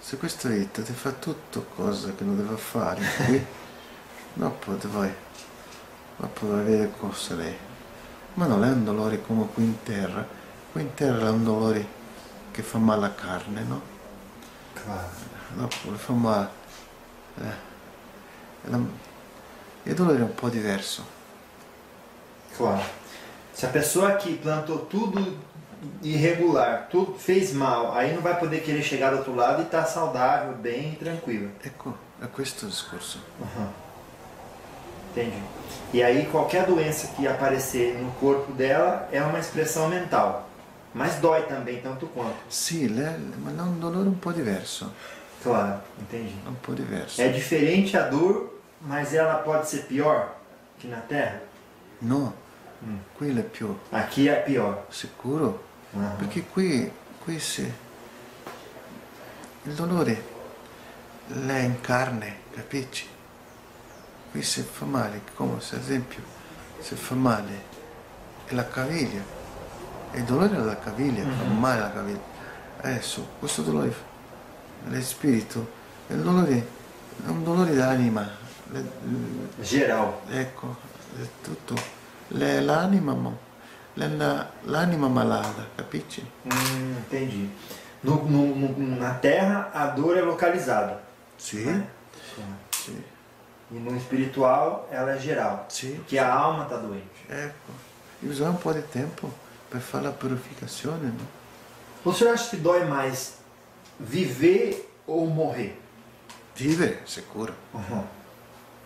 [0.00, 3.46] se questa vita ti fa tutto cosa che non deve fare qui,
[4.34, 5.14] ti vai,
[6.16, 7.56] dopo vai vedere cosa è.
[8.34, 10.26] Ma non è un dolore come qui in terra,
[10.72, 11.86] qui in terra è un dolore
[12.50, 13.80] che fa male alla carne, no?
[14.72, 15.68] Claro.
[15.90, 16.48] Le fa male.
[17.38, 17.72] Eh.
[19.84, 21.04] E Il dolore è un po' diverso.
[22.56, 22.82] Claro.
[23.52, 25.20] Se a pessoa aqui plantou tudo
[26.02, 29.84] irregular, tudo fez mal, aí não vai poder querer chegar do outro lado e estar
[29.86, 31.50] saudável, bem e tranquilo.
[31.62, 33.18] Ecco, è questo il discorso.
[35.14, 35.40] Entendi.
[35.92, 40.48] E aí qualquer doença que aparecer no corpo dela é uma expressão mental.
[40.92, 42.34] Mas dói também, tanto quanto.
[42.48, 44.92] Sì, le- ma è un dolore un po' diverso.
[45.42, 46.34] Claro, entendi.
[46.46, 47.20] Un po' diverso.
[47.20, 50.34] É diferente a dor, mas ela pode ser pior
[50.78, 51.40] que na Terra?
[52.00, 52.32] No,
[53.16, 54.84] quello è più Aqui é pior.
[54.90, 55.62] sicuro,
[55.94, 56.16] Aham.
[56.18, 56.90] perché qui,
[57.24, 57.72] qui si,
[59.64, 60.22] il dolore
[61.28, 63.06] è in carne, capisci?
[64.34, 66.20] Qui se fa male, come se ad esempio
[66.80, 67.62] se fa male
[68.46, 69.22] è la caviglia,
[70.10, 72.20] e il dolore alla caviglia, fa male la caviglia.
[72.80, 73.94] Adesso questo dolore
[74.90, 75.70] è spirito,
[76.08, 76.52] è il dolore,
[77.24, 78.28] è un dolore dell'anima,
[78.72, 78.90] le-
[79.60, 80.14] Geral.
[80.28, 80.76] ecco,
[81.16, 81.76] è tutto,
[82.28, 83.36] Le- l'anima, ma-
[83.94, 86.28] la- l'anima malata, capisci?
[86.42, 87.54] Hum, entendi.
[88.00, 91.00] No- no- na Terra, a dor é localizada.
[91.36, 91.88] Sì, né?
[92.70, 93.02] sì,
[93.70, 95.64] E no espiritual, ela é geral.
[95.68, 95.94] sì.
[95.96, 97.24] Porque a alma está doente.
[97.28, 97.72] Ecco,
[98.20, 99.32] bisogna un po' di tempo
[99.68, 101.26] per fare la purificazione, no?
[102.04, 103.38] O senhor acha que dói mais
[103.98, 105.80] viver ou morrer?
[106.54, 108.04] Vivere, sicuro, Uhum.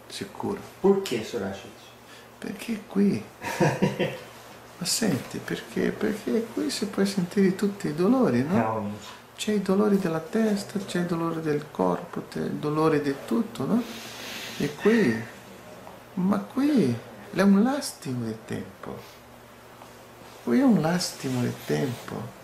[0.09, 0.61] sicuro.
[0.81, 1.91] Por que o senhor acha isso?
[2.39, 3.23] Perché qui?
[4.79, 5.91] Ma senti, perché?
[5.91, 8.93] Perché qui si può sentire tutti i dolori, no?
[9.37, 13.65] C'è i dolori della testa, c'è il dolore del corpo, c'è il dolore di tutto,
[13.67, 13.83] no?
[14.61, 15.23] E qui,
[16.15, 16.97] ma qui
[17.33, 18.97] è un lastimo di tempo.
[20.43, 22.37] Qui è un lastimo di tempo.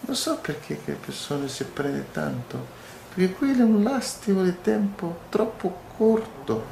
[0.00, 2.66] Non so perché le persone si prende tanto,
[3.12, 6.64] perché qui è un lastimo di tempo troppo corto,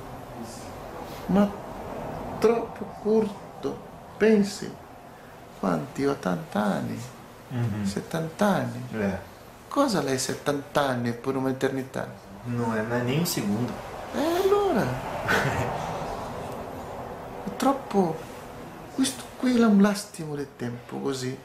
[1.26, 1.48] ma
[2.38, 3.88] troppo corto.
[4.16, 4.72] Pensi,
[5.58, 6.06] quanti?
[6.06, 6.98] 80 anni,
[7.84, 8.82] 70 anni.
[8.94, 9.18] É.
[9.68, 12.08] Cosa lei 70 anni per un'eternità?
[12.46, 13.72] Não é, não é nem um segundo.
[13.72, 14.86] E allora?
[17.44, 18.16] È troppo...
[18.94, 21.38] Questo qui è un lastimo di tempo così.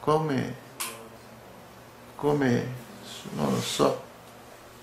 [0.00, 0.54] Come...
[2.16, 2.66] Come...
[3.34, 4.02] Non lo so.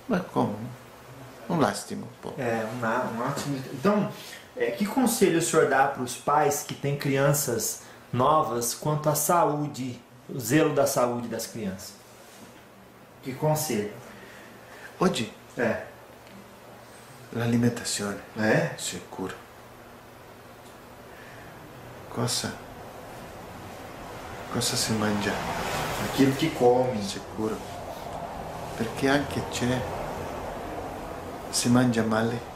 [0.07, 0.83] Ma come?
[1.47, 2.33] Un lastimo un po'.
[2.38, 3.57] É, um, á- um ótimo.
[3.73, 4.11] Então,
[4.55, 9.15] é, que conselho o senhor dá para os pais que têm crianças novas quanto à
[9.15, 11.93] saúde, o zelo da saúde das crianças?
[13.23, 13.93] Que conselho?
[14.99, 15.86] Oggi É.
[17.34, 18.76] l'alimentazione, É?
[18.78, 19.34] sicuro.
[22.10, 22.54] Cosa?
[24.52, 25.34] Cosa si mangia?
[26.06, 27.02] Aquilo que come.
[27.04, 27.58] Sicuro.
[28.78, 29.82] Perché anche c'è,
[31.50, 32.54] si mangia male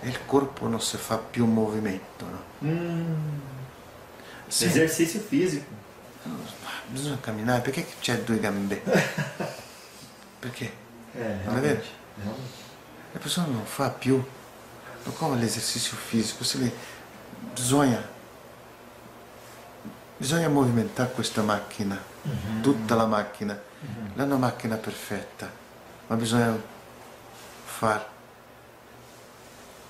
[0.00, 2.42] e il corpo non si fa più movimento, no?
[2.60, 3.40] Hum,
[4.46, 5.66] Sì, exercício físico.
[6.88, 8.82] bisogna camminare, perché c'è due gambe?
[10.40, 10.86] Perché?
[11.18, 11.80] É, Non è vero?
[11.80, 11.86] realmente.
[13.12, 14.14] La persona non fa più,
[15.04, 16.74] non come l'esercizio fisico, si vede,
[17.52, 18.06] bisogna,
[20.16, 21.98] bisogna movimentare questa macchina,
[22.60, 23.58] tutta la macchina,
[24.14, 25.50] non è una macchina perfetta,
[26.06, 26.56] ma bisogna
[27.64, 28.06] fare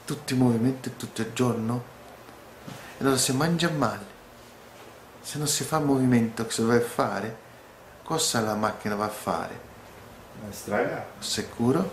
[0.04, 1.96] tutti i movimenti tutto il giorno.
[2.96, 4.04] E allora si mangia male,
[5.20, 7.36] se non si fa movimento che si deve fare,
[8.02, 9.66] cosa la macchina va a fare?
[11.20, 11.90] Sicuro?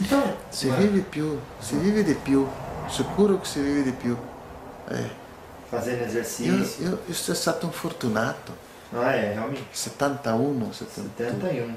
[0.00, 2.46] Então, Si vive più, si vive di più,
[2.88, 4.16] sicuro che si vive di più.
[4.88, 5.10] Eh,
[5.68, 6.82] fazendo io, exercício.
[6.82, 8.56] io, io sono stato un fortunato,
[8.92, 9.62] Ah, é, realmente.
[9.70, 11.76] 71, 72, 71.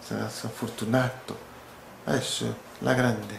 [0.00, 1.36] sono sono fortunato.
[2.04, 3.34] Adesso la grande,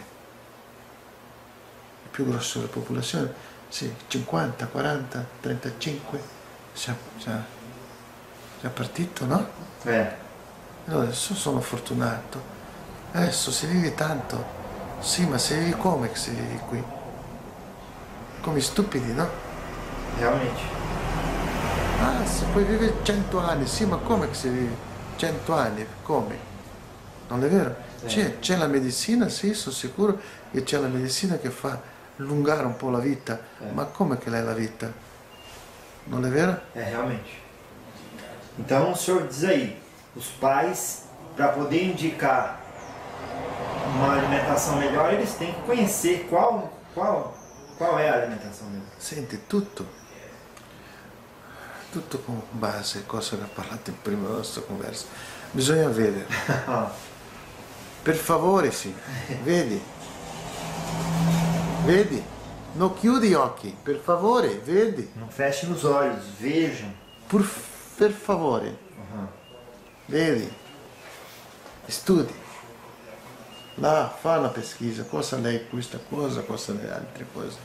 [2.04, 3.32] il più grosso della popolazione,
[3.68, 6.20] sì, 50, 40, 35,
[6.74, 7.42] già, già,
[8.60, 9.55] già partito, no?
[9.86, 10.12] É.
[10.88, 12.40] Allora, adesso sono fortunato.
[13.12, 14.44] Adesso si vive tanto.
[15.00, 16.82] Sì, ma si vive come si vive qui?
[18.40, 19.28] Come stupidi, no?
[20.18, 20.60] Realmente.
[22.00, 24.74] Ah, si puoi vivere 100 anni, sì, ma come si vive
[25.16, 25.86] 100 anni?
[26.02, 26.36] Come?
[27.28, 27.74] Non è vero?
[28.04, 30.20] C'è, c'è la medicina, sì, sono sicuro
[30.52, 31.80] che c'è la medicina che fa
[32.18, 33.72] allungare un po' la vita, Eh.
[33.72, 34.92] ma come che è la vita?
[36.04, 36.60] Non è vero?
[36.74, 37.44] É, realmente.
[38.58, 39.80] Então o senhor diz aí,
[40.14, 41.04] os pais,
[41.36, 42.60] para poder indicar
[43.94, 47.36] uma alimentação melhor, eles têm que conhecer qual, qual,
[47.76, 48.86] qual é a alimentação melhor.
[48.98, 49.86] Senti, tutto,
[51.92, 55.06] tutto con base, cosa che in prima della nostra conversa,
[55.52, 56.26] bisogna vedere.
[58.02, 58.94] Per favore, sì,
[59.42, 59.82] vedi,
[61.84, 62.22] vedi,
[62.74, 66.94] non chiudi gli occhi, per favore, vedi, Não fechem os olhos, vejam.
[67.28, 67.44] Por,
[67.96, 68.78] per favore,
[70.06, 70.52] vedi,
[71.86, 72.44] studi.
[73.78, 77.58] Là, fa una pesquisa, cosa lei questa cosa, cosa le altre cose.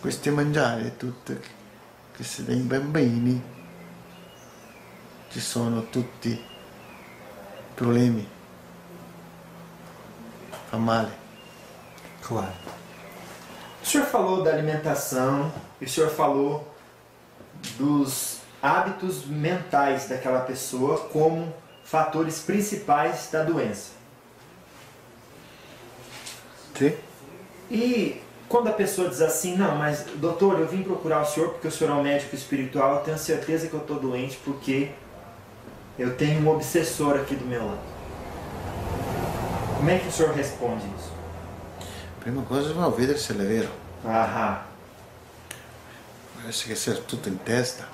[0.00, 1.40] Questi mangiare tutte
[2.12, 3.42] che si dai bambini
[5.30, 6.40] ci sono tutti
[7.74, 8.26] problemi.
[10.68, 11.24] Fa male.
[12.20, 12.74] Claro.
[13.82, 16.74] O senhor falou da alimentação e o senhor falou
[17.78, 21.52] dos hábitos mentais daquela pessoa como
[21.84, 23.92] fatores principais da doença.
[26.76, 26.96] Sì?
[27.70, 31.68] E quando a pessoa diz assim, não, mas doutor, eu vim procurar o senhor porque
[31.68, 34.90] o senhor é um médico espiritual, eu tenho certeza que eu estou doente porque
[35.98, 37.78] eu tenho um obsessor aqui do meu lado.
[39.76, 41.12] Como é que o senhor responde isso?
[42.20, 43.32] Prima cosa va a vedere se
[46.46, 47.88] Parece che sia tutto in testa,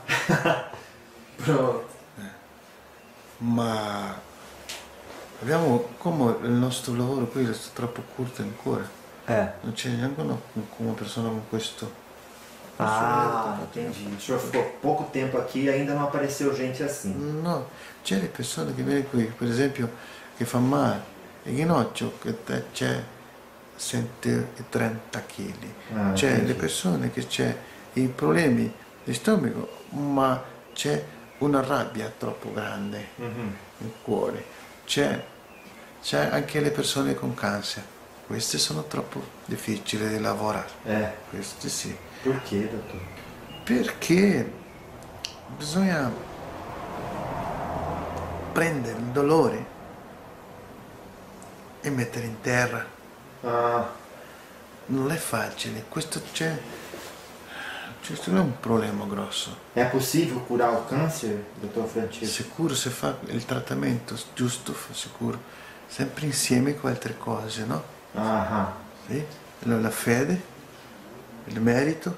[1.36, 1.88] Pronto.
[3.38, 4.14] ma
[5.40, 8.86] abbiamo come il nostro lavoro qui è troppo corto ancora.
[9.26, 9.52] É.
[9.62, 10.38] Non c'è neanche una,
[10.76, 11.90] una persona con questo.
[12.76, 14.16] Ah, entendi.
[14.18, 17.14] O senhor ficou pouco tempo aqui e ainda não apareceu gente assim.
[17.40, 17.70] No,
[18.04, 19.90] c'è le persone che vengono qui, per esempio,
[20.36, 21.02] che fa male,
[21.44, 22.36] il ginocchio che
[22.70, 23.02] c'è
[23.78, 25.64] 130 kg.
[25.94, 28.72] Ah, c'è le persone che c'è i problemi
[29.04, 31.04] di stomaco, ma c'è
[31.38, 33.56] una rabbia troppo grande Uhum.
[33.78, 34.44] nel cuore.
[34.84, 35.24] C'è,
[36.02, 37.82] c'è anche le persone con cancer.
[38.26, 40.68] Queste sono troppo difficili da lavorare.
[40.84, 41.12] É.
[41.30, 41.94] Queste sì.
[42.22, 43.00] Por quê, doutor?
[43.64, 44.50] Perché
[45.56, 46.10] bisogna
[48.52, 49.66] prendere il dolore
[51.80, 52.84] e mettere in terra.
[53.42, 54.00] Ah,
[54.86, 56.58] Non è facile, questo c'è.
[58.04, 59.56] Questo non è un problema grosso.
[59.74, 62.26] é possível curar o câncer, doutor Francisco?
[62.42, 65.38] Sicuro se fa il trattamento giusto, sicuro.
[65.86, 67.82] Sempre insieme con altre cose, no?
[68.14, 68.72] Aham.
[69.06, 69.24] Sì?
[69.60, 70.40] La la fede,
[71.46, 72.16] il merito,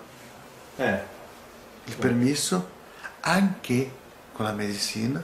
[0.79, 1.03] É.
[1.85, 2.69] il permesso,
[3.21, 3.91] anche
[4.33, 5.23] con la medicina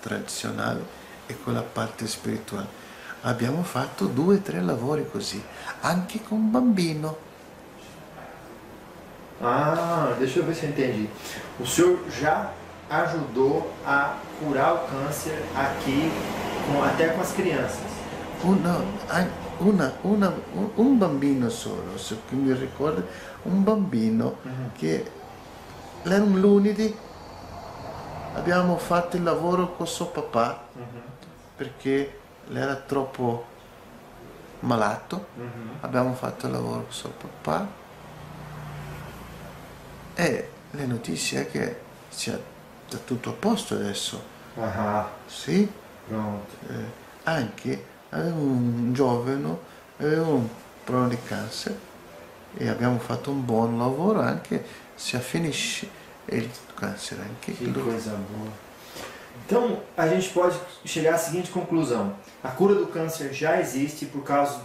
[0.00, 0.84] tradizionale
[1.26, 2.80] e con la parte spirituale.
[3.22, 5.42] Abbiamo fatto due o tre lavori così,
[5.80, 7.30] anche con un bambino.
[9.42, 11.08] Ah, deixa eu ver se eu entendi.
[11.58, 12.50] O senhor já
[12.88, 16.10] ajudou a curar o câncer aqui,
[16.66, 17.90] com- até com as crianças.
[19.60, 23.04] Una- una- un- un bambino solo, se che mi ricordo,
[23.44, 24.36] un bambino
[24.76, 25.04] che
[26.04, 26.94] era un lunedì,
[28.34, 30.64] abbiamo fatto il lavoro con suo papà
[31.56, 32.18] perché
[32.52, 33.44] era troppo
[34.60, 35.26] malato,
[35.80, 37.66] abbiamo fatto il lavoro con suo papà
[40.14, 41.76] e le notizie è che
[42.08, 42.38] sia
[42.86, 44.22] sta tutto a posto adesso,
[44.58, 45.06] Aham.
[45.26, 45.70] sì?
[46.06, 46.54] Pronto.
[46.68, 46.74] Eh,
[47.24, 49.56] anche aveva un giovane,
[49.98, 50.48] aveva un
[50.84, 51.78] problema di cancer
[52.56, 54.62] e abbiamo fatto un buon lavoro anche
[54.94, 55.88] se finisce
[56.26, 57.82] il câncer anche Que lui.
[57.82, 58.50] coisa boa.
[59.46, 64.22] Então, a gente pode chegar à seguinte conclusão: a cura do câncer já existe por
[64.22, 64.60] causa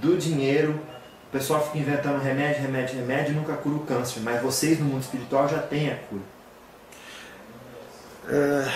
[0.00, 0.78] do dinheiro.
[1.28, 4.20] O pessoal fica inventando remédio, remédio, remédio e nunca cura o câncer.
[4.20, 6.22] Mas vocês no mundo espiritual já têm a cura.
[8.28, 8.70] Eh,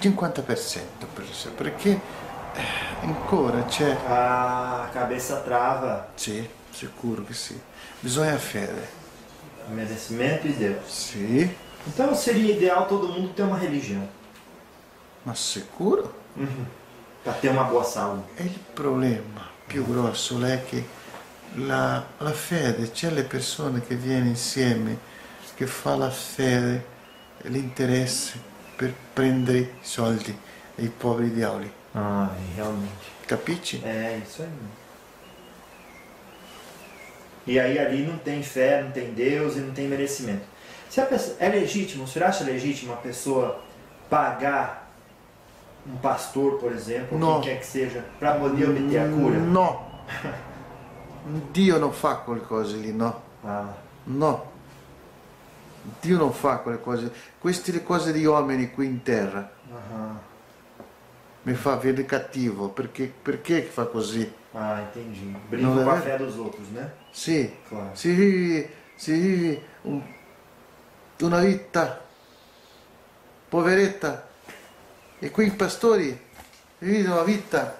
[0.00, 1.90] 50% per sé, perché
[2.54, 6.08] eh, ancora c'è, Ah, a cabeça trava.
[6.14, 7.60] sì, sicuro che sì,
[8.00, 8.88] bisogna fede,
[9.68, 10.84] Merecimento e Deus.
[10.90, 11.54] sì,
[11.86, 14.08] Então seria ideal todo mundo ter uma religião.
[15.24, 16.10] ma sicuro?
[17.22, 18.24] Para ter uma boa saúde.
[18.38, 20.82] E il problema più grosso è che
[21.54, 24.98] la, la fede, c'è le persone che viene insieme,
[25.54, 26.84] che fa la fede
[27.42, 28.38] l'interesse
[28.76, 30.36] per prendere i soldi
[30.78, 31.70] ai poveri diavoli.
[31.92, 33.18] Ah, realmente.
[33.26, 33.80] Capisci?
[33.84, 34.48] É, isso aí.
[37.46, 40.44] E aí ali não tem fé, não tem Deus e não tem merecimento.
[40.88, 43.60] Se a pessoa, é legítimo, o senhor acha legítimo a pessoa
[44.08, 44.90] pagar
[45.86, 47.40] um pastor, por exemplo, Não.
[47.40, 49.38] quem quer que seja, para poder obter a cura?
[49.38, 49.80] No,
[51.50, 54.48] Dio non fa quelle cose lì, no, Ah, no.
[56.00, 59.50] Dio non fa quelle cose, queste le cose di uomini qui in terra.
[59.70, 60.18] aham.
[61.42, 64.30] Mi fa vedere cattivo, perché, perché fa così?
[64.52, 65.34] Ah, entendi.
[65.48, 66.92] Brinca com a fé dos outros, né?
[67.12, 67.90] Sì, Claro.
[67.94, 70.02] si vive, si vive un-
[71.20, 72.00] una vita
[73.48, 74.28] poveretta
[75.18, 76.18] e qui i pastori
[76.78, 77.78] vivono una vita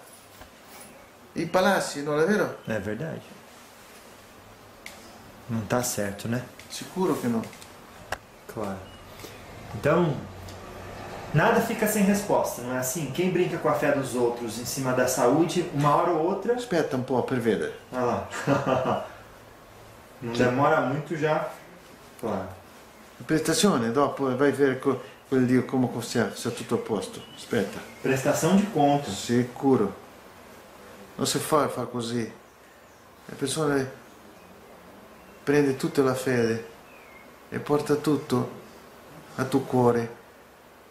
[1.34, 2.58] i palazzi, non è vero?
[2.66, 3.20] É verdade.
[5.50, 6.42] Não tá certo, né?
[6.70, 7.42] Sicuro che no.
[8.46, 8.78] Claro.
[9.74, 10.14] Então,
[11.34, 13.10] nada fica sem resposta, não é assim?
[13.10, 16.54] Quem brinca com a fé dos outros em cima da saúde, uma hora ou outra.
[16.54, 17.74] Aspetta un po' per vedere.
[17.92, 18.28] Olha lá.
[20.22, 21.48] Não demora muito já.
[22.20, 22.48] Claro.
[23.18, 27.20] La prestazione dopo vai a vedere co- quel Dio come sia, sia tutto a posto.
[27.36, 27.78] Aspetta.
[28.02, 29.14] Prestação de contas.
[29.14, 29.94] Sicuro.
[31.16, 32.30] Non si fa fa così.
[33.26, 33.76] La persona
[35.50, 36.64] prende tutta la fede
[37.48, 38.50] e porta tutto
[39.34, 40.14] a tuo cuore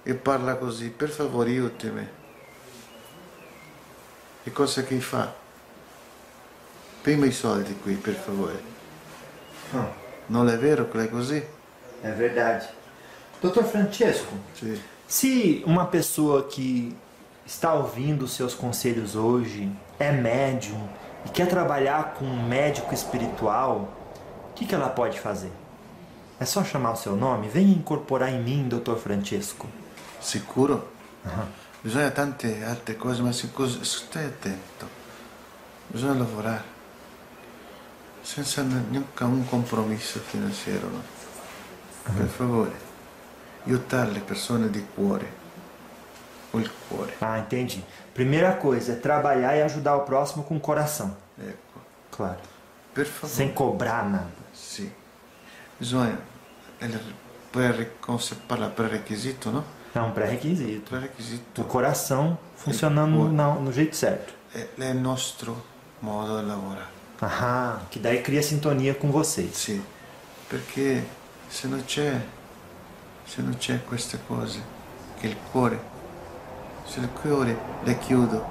[0.03, 2.05] e parla così, per favore aiutami.
[4.43, 5.34] E cosa che fa?
[7.01, 8.62] Prima i soldi qui, per favore.
[9.72, 9.88] Hum,
[10.26, 11.41] Non è vero che è così?
[12.03, 12.68] é verdade.
[13.41, 14.34] Doutor Francesco.
[15.07, 16.93] Se uma pessoa que
[17.45, 20.86] está ouvindo seus conselhos hoje é médium
[21.26, 23.95] e quer trabalhar com um médico espiritual,
[24.60, 25.51] que, que ela pode fazer?
[26.38, 27.47] É só chamar o seu nome?
[27.47, 28.97] Venha incorporar em mim, Dr.
[28.97, 29.68] Francesco.
[30.20, 30.86] Sicuro?
[31.82, 34.86] Bisogna tante altre cose, ma stai attento.
[35.88, 36.78] Bisogna lavorare.
[38.22, 41.01] Senza neanche un compromesso finanziario, no?
[42.18, 42.88] Per favore.
[43.66, 45.38] Aiutare le persone di cuore.
[46.51, 47.16] Il cuore.
[47.20, 47.82] Ah, entendi.
[48.14, 51.16] Primeira coisa é trabalhar e ajudar o próximo com o coração.
[51.39, 51.80] Ecco.
[52.12, 52.59] Claro.
[53.05, 54.29] Sem cobrar nada.
[54.51, 54.91] Sì.
[55.77, 56.19] Bisogna.
[56.81, 56.99] il
[57.51, 59.63] pre- come si parla prerequisito, no?
[59.93, 60.89] É um pré-requisito.
[60.89, 64.33] Prerequisito O coração funcionando no, no jeito certo.
[64.53, 65.65] è, è il nostro
[65.99, 66.97] modo di lavorare.
[67.21, 69.53] Ah, que daí cria sintonia com vocês.
[69.53, 69.83] Sì,
[70.47, 71.05] perché
[71.49, 72.17] se non c'è,
[73.25, 74.61] se non c'è queste cose,
[75.19, 75.79] che il cuore,
[76.85, 78.45] se il cuore le chiudo,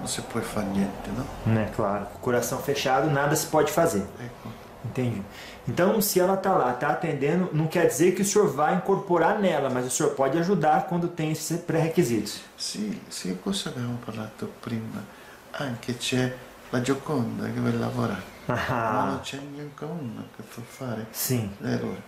[0.00, 1.24] non si può fare niente, no?
[1.52, 2.06] Né, claro.
[2.06, 4.04] Com o coração fechado, nada se pode fazer.
[4.20, 4.48] Ecco,
[4.84, 5.22] Entendi.
[5.68, 9.38] Então, se ela tá lá, tá atendendo, não quer dizer que o senhor vai incorporar
[9.38, 12.40] nela, mas o senhor pode ajudar quando tem esses pré-requisitos.
[12.56, 15.04] sì, sì, cosa abbiamo parlato prima?
[15.52, 16.34] Anche c'è
[16.70, 21.50] la Gioconda che vuole lavorare, ma non Ah, c'è neanche una che può fare sim.
[21.58, 22.02] l'errore.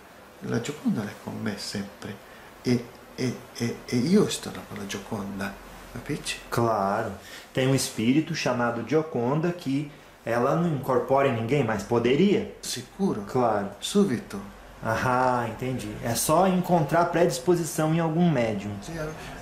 [0.47, 2.15] La Gioconda è con me sempre
[2.63, 2.85] e,
[3.15, 5.53] e, e, e io sto con la Gioconda,
[5.93, 6.39] capisci?
[6.49, 7.11] Claro.
[7.53, 9.91] Tem um espírito chamado Gioconda que
[10.25, 12.55] ela não incorpora em ninguém, mas poderia.
[12.61, 13.21] Sicuro?
[13.27, 13.69] Claro.
[13.79, 14.39] Subito.
[14.85, 15.95] Ah, entendi.
[16.03, 18.71] É só encontrar predisposição em algum médium.
[18.81, 18.91] Sì,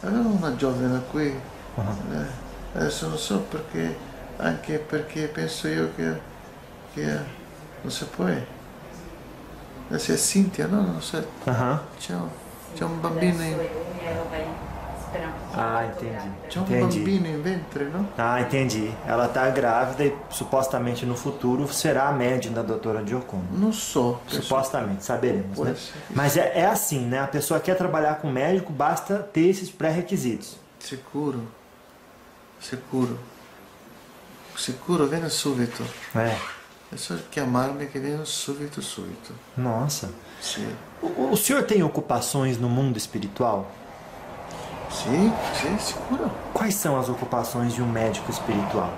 [0.03, 1.35] avevo una giovane qui,
[1.77, 2.25] eh,
[2.75, 3.95] adesso non so perché,
[4.37, 6.19] anche perché penso io che,
[6.93, 7.19] che
[7.81, 8.27] non si può.
[9.97, 10.81] Se è Cintia, no?
[10.81, 11.79] Non so, Aham.
[11.97, 12.13] c'è,
[12.75, 13.57] c'è un bambino in,
[15.53, 16.29] Ah, entendi.
[16.47, 16.97] c'è un Entendi.
[16.99, 18.09] bambino in ventre, no?
[18.15, 18.93] Ah, entendi.
[19.05, 23.47] Ela tá grávida e supostamente no futuro será a médium da doutora Gioconda.
[23.51, 24.19] Non so.
[24.25, 25.75] penso- Supostamente, saberemos, né?
[26.11, 27.19] Mas é, é assim, né?
[27.19, 30.57] A pessoa quer trabalhar com médico, basta ter esses pré-requisitos.
[30.79, 31.41] Sicuro,
[32.59, 33.19] sicuro,
[34.55, 35.83] sicuro, viene subito.
[36.15, 36.35] É.
[36.93, 39.33] È solo chiamarmi che viene subito, subito.
[39.55, 40.09] Nossa.
[40.41, 40.65] Sì,
[41.01, 43.65] O, o senhor tem ocupações no mundo espiritual?
[45.03, 46.29] Sì, sì, sicuro.
[46.53, 48.91] Quais são as ocupações de um médico espiritual?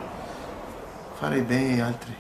[1.20, 2.16] Fare bene agli altri.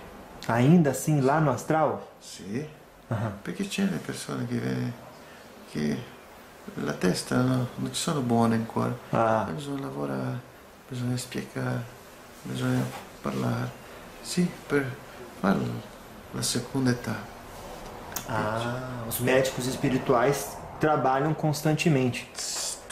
[0.47, 2.01] Ainda assim, lá no astral?
[2.19, 2.65] Sì,
[3.09, 3.31] Aham.
[3.41, 4.93] perché c'è le persone che, vede-
[5.71, 5.97] che
[6.75, 8.93] la testa no, non ci sono buone ancora.
[9.11, 10.39] Ah, Bisogna lavorare,
[10.87, 11.83] bisogna spiegare,
[12.43, 12.83] bisogna
[13.21, 13.69] parlare.
[14.21, 14.85] Sì, per
[15.39, 15.59] fare
[16.31, 17.15] la seconda età.
[18.29, 22.25] ah, os médicos espirituais trabalham constantemente.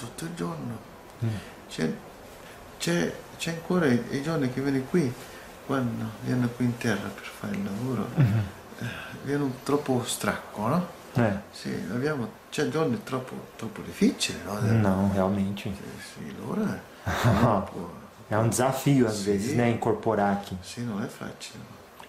[0.02, 0.78] Tutto il giorno.
[1.70, 1.94] C'è,
[2.80, 5.14] c'è, c'è ancora i, i giorni che vieni qui,
[5.68, 8.86] quando viene qui in terra per fare il lavoro, eh,
[9.22, 10.88] viene un troppo stracco, no?
[11.14, 11.40] É.
[11.52, 14.60] Sì, abbiamo, c'è giorni troppo, troppo difficili, no?
[14.62, 15.64] Não, realmente.
[15.64, 17.90] Sì, allora non può.
[18.30, 19.26] É um desafio às Sim.
[19.26, 19.70] vezes, né?
[19.70, 20.58] Incorporar aqui.
[20.64, 21.60] Sì, non è facile.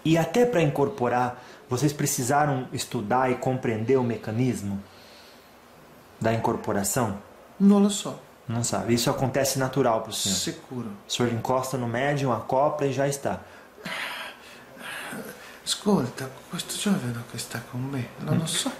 [0.04, 1.36] E até para incorporar,
[1.68, 4.80] vocês precisaram estudar e compreender o mecanismo
[6.20, 7.18] da incorporação?
[7.62, 8.92] Non lo so, Não sabe.
[8.92, 10.36] Isso acontece natural para o senhor.
[10.36, 10.88] sicuro.
[11.08, 13.38] O senhor encosta no médium, acopla e já está.
[15.64, 18.70] Ascolta, questo giovane che sta con me, non lo so.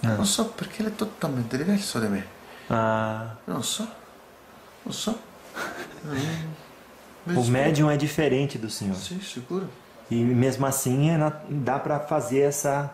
[0.00, 2.26] Non so perché è totalmente diverso da me.
[2.68, 3.88] Ah, Non so.
[4.82, 5.18] Non so.
[7.34, 8.94] o médium é diferente do senhor.
[8.96, 9.68] Sì, sicuro.
[10.10, 12.90] E mesmo assim é na- dá para fazer essa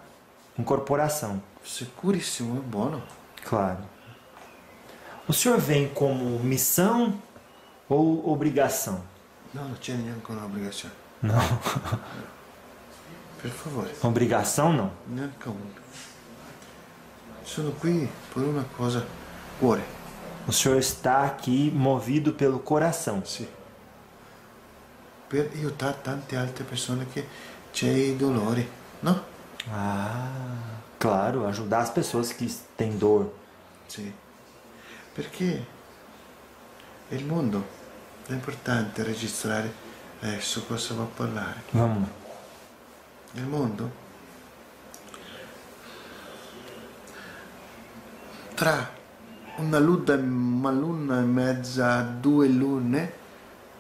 [0.59, 1.43] incorporação.
[1.65, 3.03] Sicurissimo, è buono.
[3.45, 3.93] Claro.
[5.27, 7.15] O senhor vem como missão
[7.89, 9.03] ou obrigação?
[9.55, 10.95] No, non c'è neanche un'obbligazione.
[11.23, 11.39] Não.
[13.41, 14.91] Per favore, Obrigação não.
[15.07, 15.83] neanche una.
[17.45, 19.07] Sono qui per una cosa,
[19.61, 19.83] cuore.
[20.47, 23.23] O senhor está aqui movido pelo coração.
[23.25, 23.47] Sì.
[25.29, 27.27] Per aiutare tante altre persone che
[27.73, 28.69] c'è i dolori,
[29.01, 29.23] no?
[29.71, 30.29] Ah,
[30.99, 32.47] claro, ajudar as pessoas que
[32.77, 33.31] têm dor.
[33.87, 34.13] Sì.
[35.15, 35.67] Perché
[37.09, 37.65] il mondo
[38.27, 39.73] è importante registrare
[40.21, 41.63] adesso cosa va a parlare.
[41.71, 42.09] Lá.
[43.35, 43.91] Il mondo
[48.55, 48.91] fra
[49.57, 53.13] una luna, una luna e mezza, due lune,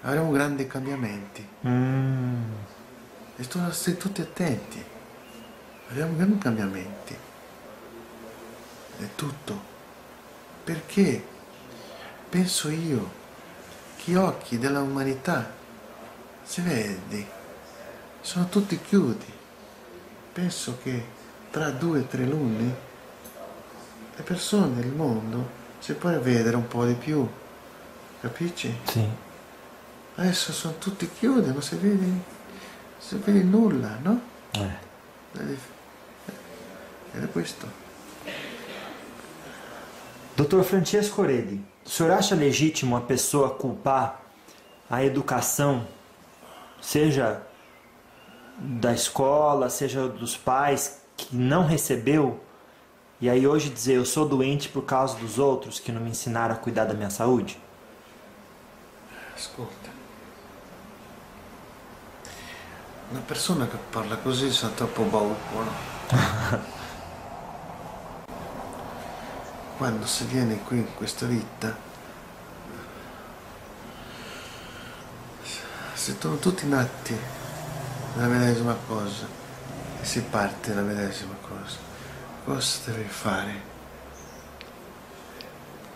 [0.02, 1.48] avremo grandi cambiamenti.
[1.60, 2.44] Hum,
[3.36, 4.84] E stai tutti attenti.
[5.90, 7.16] Avremo grandi cambiamenti.
[8.98, 9.73] È tutto.
[10.64, 11.22] Perché
[12.28, 13.22] penso io
[13.96, 15.52] che gli occhi dell'umanità,
[16.42, 17.26] si vedi,
[18.20, 19.32] sono tutti chiudi.
[20.32, 21.04] Penso che
[21.50, 22.74] tra due o tre luni
[24.16, 27.28] le persone del mondo si può vedere un po' di più.
[28.20, 28.74] Capisci?
[28.84, 29.10] sim.
[30.16, 32.22] Adesso sono tutti chiusi, non si vede, non
[32.98, 34.20] si vede nulla, no?
[34.52, 34.78] É.
[37.12, 37.83] Era questo.
[40.36, 44.20] Doutor Francesco Oredi, o senhor acha legítimo a pessoa culpar
[44.90, 45.86] a educação,
[46.80, 47.40] seja
[48.58, 52.40] da escola, seja dos pais, que não recebeu,
[53.20, 56.54] e aí hoje dizer eu sou doente por causa dos outros que não me ensinaram
[56.54, 57.56] a cuidar da minha saúde?
[59.36, 59.90] Ascolta.
[63.12, 66.82] Una persona che parla così sa troppo paura.
[69.76, 71.76] Quando si viene qui in questa vita,
[75.94, 77.16] si sono tutti nati
[78.14, 79.26] dalla medesima cosa
[80.00, 81.76] e si parte dalla medesima cosa.
[82.44, 83.62] Cosa devi fare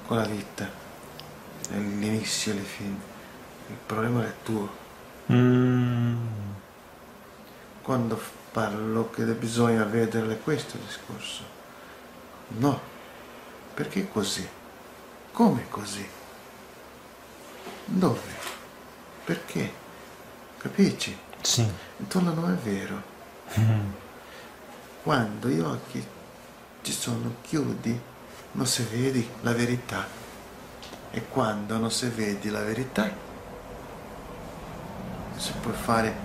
[0.06, 0.68] con la vita?
[1.70, 2.98] L'inizio e la fine.
[3.68, 4.68] Il problema è tuo.
[5.26, 6.26] Hum,
[7.82, 8.20] Quando
[8.50, 11.44] parlo che bisogna vedere questo discorso.
[12.48, 12.87] No.
[13.78, 14.44] Perché così?
[15.30, 16.04] Come così?
[17.84, 18.34] Dove?
[19.24, 19.72] Perché?
[20.58, 21.16] Capisci?
[21.42, 21.72] sim.
[21.98, 23.00] Intorno non è vero.
[25.04, 26.04] Quando gli occhi
[26.82, 28.00] ci sono chiudi
[28.50, 30.04] non si vede la verità.
[31.12, 33.08] E quando non si vede la verità
[35.36, 36.16] si può fare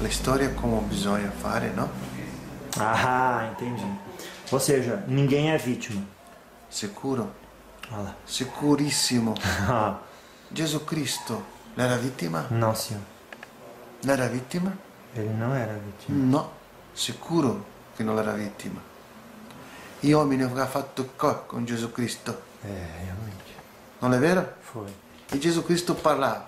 [0.00, 1.90] la storia come bisogna fare, no?
[2.78, 3.84] Ah, entendi.
[4.50, 6.15] Ou seja, ninguém é vítima.
[6.76, 7.32] Sicuro?
[7.90, 8.14] Lá.
[8.26, 9.32] Sicurissimo.
[9.66, 9.98] Ah,
[10.52, 11.42] Gesù Cristo
[11.74, 12.46] era vittima?
[12.50, 13.02] não, senhor.
[14.04, 14.76] Non era vittima?
[15.14, 16.18] Ele não era vítima.
[16.18, 16.50] No,
[16.92, 17.64] sicuro
[17.96, 18.78] che non era vittima.
[20.00, 23.54] Gli uomini avevano fatto co con Gesù Cristo, realmente.
[24.00, 24.56] non è vero?
[24.60, 24.92] Foi.
[25.30, 26.46] E Gesù Cristo parlava.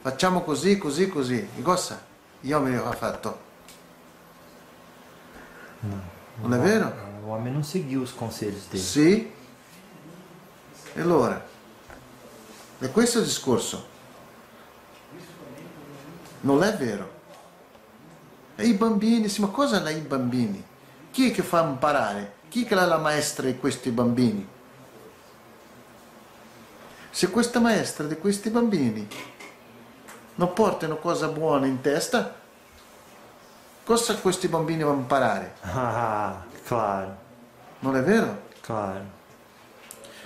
[0.00, 1.48] Facciamo così, così, così.
[1.56, 2.00] E cosa?
[2.40, 3.40] Gli uomini avevano fatto.
[5.80, 7.08] Non è vero?
[7.24, 8.82] O homem não seguiu os conselhos dele.
[8.82, 9.32] Sì.
[10.94, 11.46] E allora?
[12.78, 13.86] È questo il discorso.
[16.40, 17.18] Non è vero.
[18.56, 20.64] E i bambini, sì, ma cosa è i bambini?
[21.10, 22.34] Chi è che fa imparare?
[22.48, 24.46] Chi è che è la maestra di questi bambini?
[27.10, 29.06] Se questa maestra di questi bambini
[30.36, 32.34] non portano cosa buona in testa,
[33.84, 35.54] cosa questi bambini vanno a imparare?
[36.70, 37.16] Ah, claro,
[37.80, 38.42] Non è vero?
[38.60, 39.18] claro.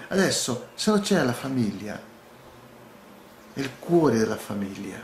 [0.08, 1.98] Adesso, se non c'è la famiglia,
[3.54, 4.98] il cuore della famiglia,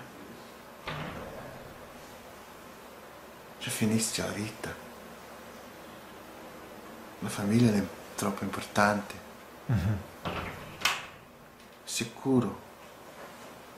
[3.59, 4.75] cioè finisce la vita.
[7.21, 7.83] La famiglia è
[8.15, 9.15] troppo importante.
[11.85, 12.69] Sicuro.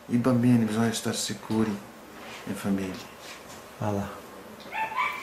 [0.07, 1.71] I bambini bisogna stare sicuri
[2.47, 3.11] in famiglia.
[3.79, 4.09] Olha lá.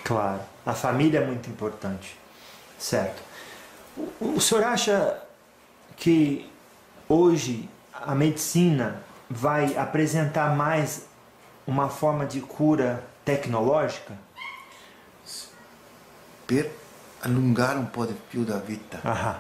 [0.04, 0.48] Claro.
[0.66, 2.18] A família é muito importante.
[2.80, 3.22] Certo.
[3.98, 5.22] O, o senhor acha
[5.98, 6.50] que
[7.08, 11.06] hoje a medicina vai apresentar mais
[11.68, 14.14] uma forma de cura tecnológica?
[16.48, 16.72] Per
[17.22, 19.00] allungare un po' di più la vita.
[19.04, 19.40] Aham.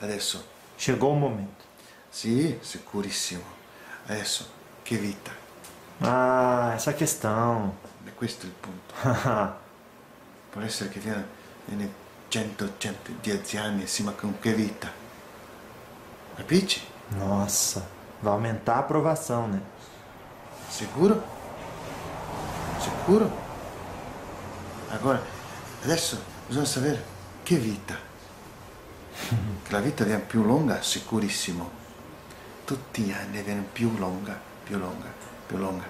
[0.00, 0.44] Adesso,
[0.76, 1.64] Chegou o momento.
[2.10, 3.42] sì, sicurissimo.
[4.06, 4.46] Adesso,
[4.84, 5.32] che vita?
[6.00, 7.72] Ah, essa questão.
[8.06, 8.94] E questo il punto.
[10.50, 11.26] Può essere che viene,
[11.64, 11.90] viene
[12.34, 14.90] 100, 110 anni, sì, ma con che vita?
[16.34, 16.80] Capisci?
[17.10, 17.86] Nossa,
[18.22, 19.62] vai aumentar a aprovação, né?
[20.68, 21.22] Sicuro?
[22.80, 23.30] Sicuro?
[24.88, 25.22] Allora,
[25.84, 27.04] adesso bisogna sapere
[27.44, 27.94] che vita.
[29.62, 31.70] Che la vita viene più lunga, sicurissimo.
[32.64, 35.06] Tutti gli anni viene più lunga, più lunga,
[35.46, 35.84] più lunga.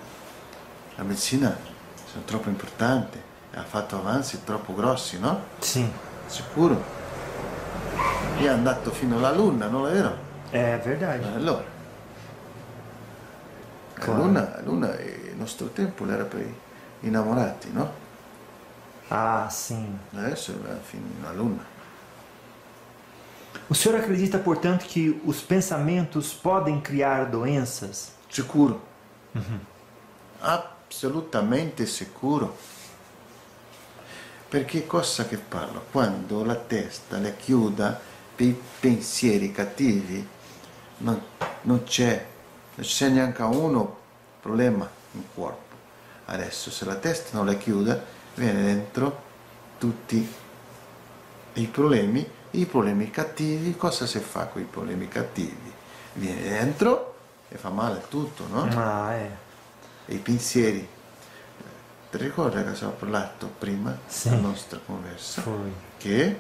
[0.97, 3.23] La medicina è troppo importante,
[3.55, 5.43] ha fatto avanzi troppo grossi, no?
[5.59, 5.91] Sim,
[6.27, 6.83] Sicuro?
[8.39, 10.17] Io è andato fino alla Luna, non è vero?
[10.53, 11.25] é verdade.
[11.35, 11.65] Allora,
[13.97, 14.23] la Claro.
[14.23, 16.55] Luna, la Luna il nostro tempo era per i
[17.07, 17.91] innamorati, no?
[19.09, 19.99] Ah, sim.
[20.15, 21.65] Adesso va fino alla Luna.
[23.69, 28.13] O senhor acredita, portanto, que os pensamentos podem criar doenças?
[28.29, 28.81] Sicuro.
[30.41, 32.55] Assolutamente sicuro.
[34.55, 35.85] Perché cosa che parlo?
[35.91, 38.01] Quando la testa la chiuda
[38.37, 40.25] per i pensieri cattivi,
[40.99, 41.21] non,
[41.63, 42.25] non c'è,
[42.77, 43.97] non c'è neanche uno
[44.41, 45.75] problema in corpo.
[46.27, 48.01] Adesso se la testa non la chiuda,
[48.35, 49.23] viene dentro
[49.77, 50.33] tutti
[51.55, 55.73] i problemi, i problemi cattivi, cosa si fa con i problemi cattivi?
[56.13, 57.17] Viene dentro
[57.49, 58.69] e fa male tutto, no?
[58.73, 59.31] Ah, é.
[60.07, 60.94] E i pensieri.
[62.15, 64.29] Ti ricordi che abbiamo parlato prima Sì.
[64.29, 65.43] della nostra conversa?
[65.43, 65.73] Foi.
[65.99, 66.39] Che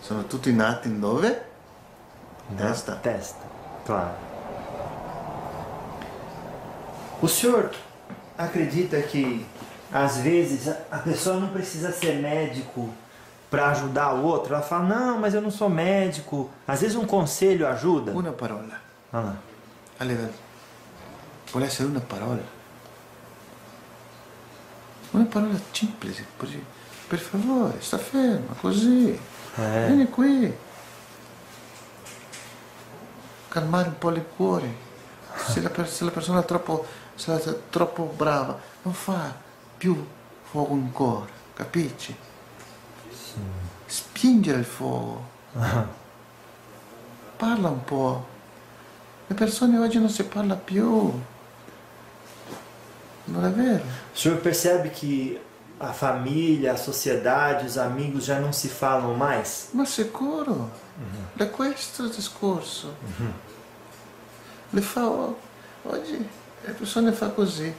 [0.00, 1.44] sono tutti nati in dove?
[2.48, 2.94] Na Testa.
[2.94, 3.44] Testa,
[3.84, 4.14] claro.
[7.20, 7.70] O senhor
[8.38, 9.44] acredita que
[9.92, 12.88] às vezes a- pessoa não precisa ser médico
[13.50, 14.54] para ajudar o outro?
[14.54, 16.48] Ela fala, não, mas eu não sou médico.
[16.66, 18.12] Às vezes um conselho ajuda.
[18.12, 18.80] Una parola.
[19.12, 19.36] Olha lá.
[19.98, 20.32] A livello.
[21.52, 22.58] Vuole essere una parola.
[25.10, 26.62] Una parola semplice, così.
[27.08, 29.18] Per favore, sta ferma, così.
[29.56, 29.86] É.
[29.88, 30.56] Vieni qui.
[33.48, 34.88] Calmare un po' il cuore.
[35.48, 39.34] Se la, se la persona è troppo, se è troppo brava, non fa
[39.76, 40.06] più
[40.42, 42.14] fuoco in cuore, capisci?
[43.86, 45.28] Spingere il fuoco.
[47.36, 48.26] Parla un po'.
[49.26, 51.20] Le persone oggi non si parla più.
[53.30, 53.82] Vero?
[54.14, 55.40] O senhor percebe que
[55.78, 59.68] a família, a sociedade, os amigos já não se falam mais?
[59.72, 60.70] Ma sicuro,
[61.38, 62.94] è questo il discorso.
[64.72, 65.36] Le fa o-
[65.84, 66.28] oggi
[66.64, 67.72] le persone fa così,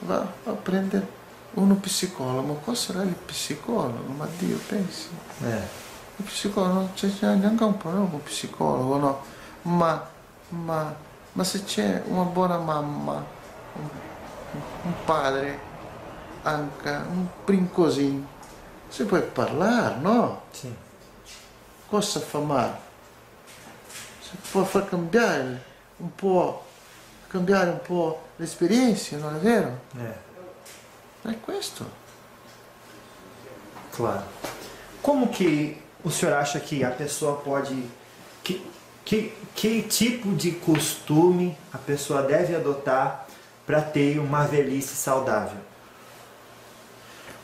[0.00, 1.06] va a prendere
[1.54, 4.12] uno psicologo, ma cosa sarà il psicologo?
[4.16, 5.08] Ma Dio pensi,
[5.42, 5.60] É.
[6.18, 9.22] il psicologo c'è c'è neanche un problema con il psicologo, no?
[9.62, 10.06] Ma,
[10.50, 10.94] ma,
[11.32, 13.24] ma se c'è una buona mamma,
[14.52, 15.58] un, un padre,
[16.42, 18.26] anche un brincosino,
[18.88, 20.42] si può parlare, no?
[20.50, 20.76] Sim.
[21.88, 22.84] cosa fa male?
[24.20, 25.62] Si può far cambiare
[25.98, 26.64] un po',
[27.28, 29.80] cambiare un po' l'esperienza, non è vero?
[29.96, 30.24] É.
[31.28, 31.84] È questo.
[33.92, 34.24] Claro.
[35.00, 37.88] Como que o senhor acha que a pessoa pode.
[38.42, 38.62] Que,
[39.04, 43.25] que, que tipo de costume a pessoa deve adotar
[43.66, 45.58] para ter uma velhice saudável?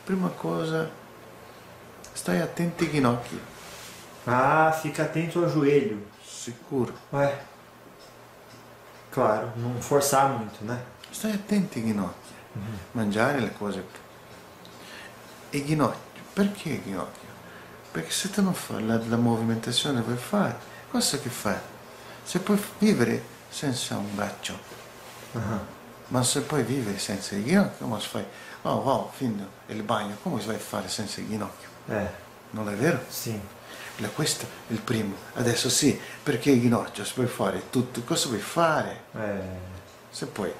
[0.05, 0.89] Prima cosa,
[2.13, 3.39] stai attenti ai ginocchi,
[4.25, 6.01] Ah, fica atento ao joelho.
[6.25, 6.93] sicuro.
[7.11, 7.37] Ué.
[9.11, 10.81] Claro, não forçar muito, né?
[11.11, 12.33] Stai attenti ai ginocchi.
[12.93, 13.83] Mangiare le cose.
[15.51, 17.19] E i ginocchi, perché i ginocchi?
[17.91, 20.57] Perché se tu non fai la, la movimentazione puoi fare,
[20.89, 21.57] cosa che fai?
[22.23, 24.57] Se puoi vivere senza un braccio,
[26.07, 28.25] ma se puoi vivere senza il ginocchio, come si fai?
[28.63, 31.69] Oh, wow, fino il bagno, come si vai a fare senza il ginocchio?
[31.89, 32.07] É,
[32.51, 32.99] Non è vero?
[33.09, 33.39] sim.
[33.97, 35.15] La- Questo è il primo.
[35.35, 39.03] Adesso sì, perché il ginocchio si può fare tutto, cosa puoi fare?
[39.15, 39.41] É,
[40.11, 40.51] Se puoi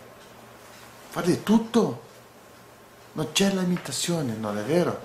[1.10, 2.02] fare tutto,
[3.14, 5.00] non c'è limitazione, non è vero?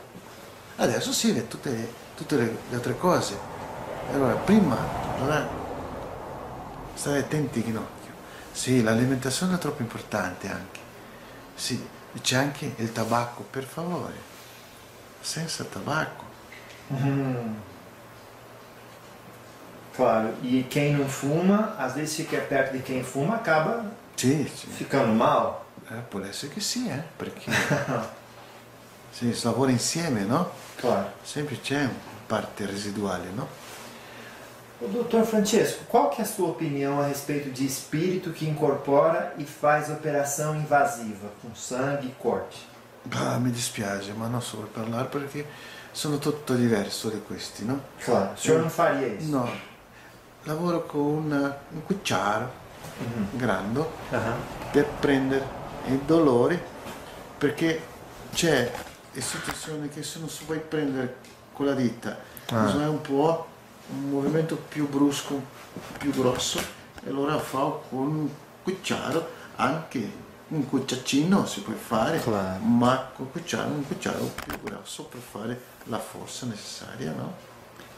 [0.76, 3.38] Adesso sì, le- tutte, le, tutte le, le altre cose.
[4.12, 4.76] Allora, prima,
[5.18, 5.46] allora,
[6.94, 7.97] stare attenti al ginocchio.
[8.58, 10.80] Sì, l'alimentazione è troppo importante anche.
[11.54, 11.80] Sì,
[12.20, 14.14] c'è anche il tabacco, per favore.
[15.20, 16.24] Senza tabacco.
[19.94, 20.34] claro.
[20.42, 23.84] E quem não fuma, às vezes fica perto de quem fuma, acaba
[24.16, 24.66] Sì, sì.
[24.66, 25.60] ficando mal.
[25.88, 27.52] Eh, può essere che sì, eh, perché
[29.12, 30.50] sì, si lavora insieme, no?
[30.74, 31.12] Claro.
[31.22, 31.92] Sempre c'è una
[32.26, 33.46] parte residuale, no?
[34.80, 39.34] O doutor Francesco, qual que é a sua opinião a respeito de espírito que incorpora
[39.36, 42.58] e faz operação invasiva com sangue e corte?
[43.10, 45.44] Ah, mi dispiace, ma non so parlare perché
[45.90, 47.80] sono tutto diverso di questi, no?
[48.04, 48.32] Claro.
[48.34, 49.28] O senhor não faria isso?
[49.30, 49.48] No,
[50.44, 52.48] lavoro con un, un cucciaro
[53.32, 54.36] grande Aham.
[54.70, 55.44] per prendere
[55.86, 56.60] i dolori
[57.36, 57.80] perché
[58.32, 58.70] c'è
[59.18, 61.16] situazioni che se non si puoi prendere
[61.52, 62.16] con la dita
[62.50, 62.62] Ah.
[62.64, 63.47] bisogna un po'
[63.90, 65.40] un movimento più brusco
[65.98, 66.58] più grosso
[67.04, 68.28] e allora fa con un
[68.62, 72.62] cucciaro anche un cucciacino si può fare Claro.
[72.64, 77.46] ma con cucciaro un cucciaro più grosso per fare la forza necessaria no?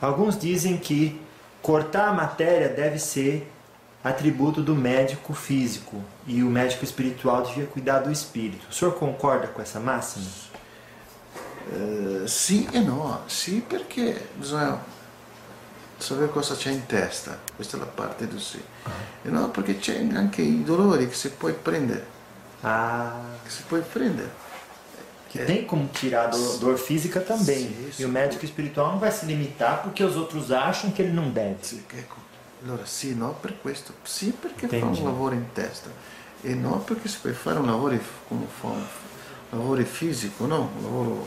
[0.00, 1.20] Alguns dizem que
[1.60, 3.46] cortar a matéria deve ser
[4.02, 8.66] atributo do médico físico e o médico espiritual devia cuidar do espírito.
[8.70, 10.24] O senhor concorda com essa máxima?
[11.72, 12.82] Eh, sì e
[13.26, 14.82] sì perché bisogna
[16.00, 18.62] sapere cosa c'è in testa, questa è la parte do sì.
[19.22, 22.18] E no, perché c'è anche i dolori che si puoi prendere,
[22.62, 24.30] Ah, che si puoi prendere.
[25.32, 27.68] que tem como tirar dor, dor física também.
[27.68, 28.04] Sim, e sim.
[28.04, 31.56] o médico espiritual não vai se limitar porque os outros acham que ele não deve.
[31.62, 32.16] Sì, ecco.
[32.64, 34.98] Allora sì, no, per questo, sì perché fa Intendi.
[34.98, 35.88] un lavoro in testa
[36.42, 37.96] e no perché si può fare un lavoro,
[38.28, 38.84] come fa un
[39.50, 40.70] lavoro fisico, no?
[40.76, 41.26] Un lavoro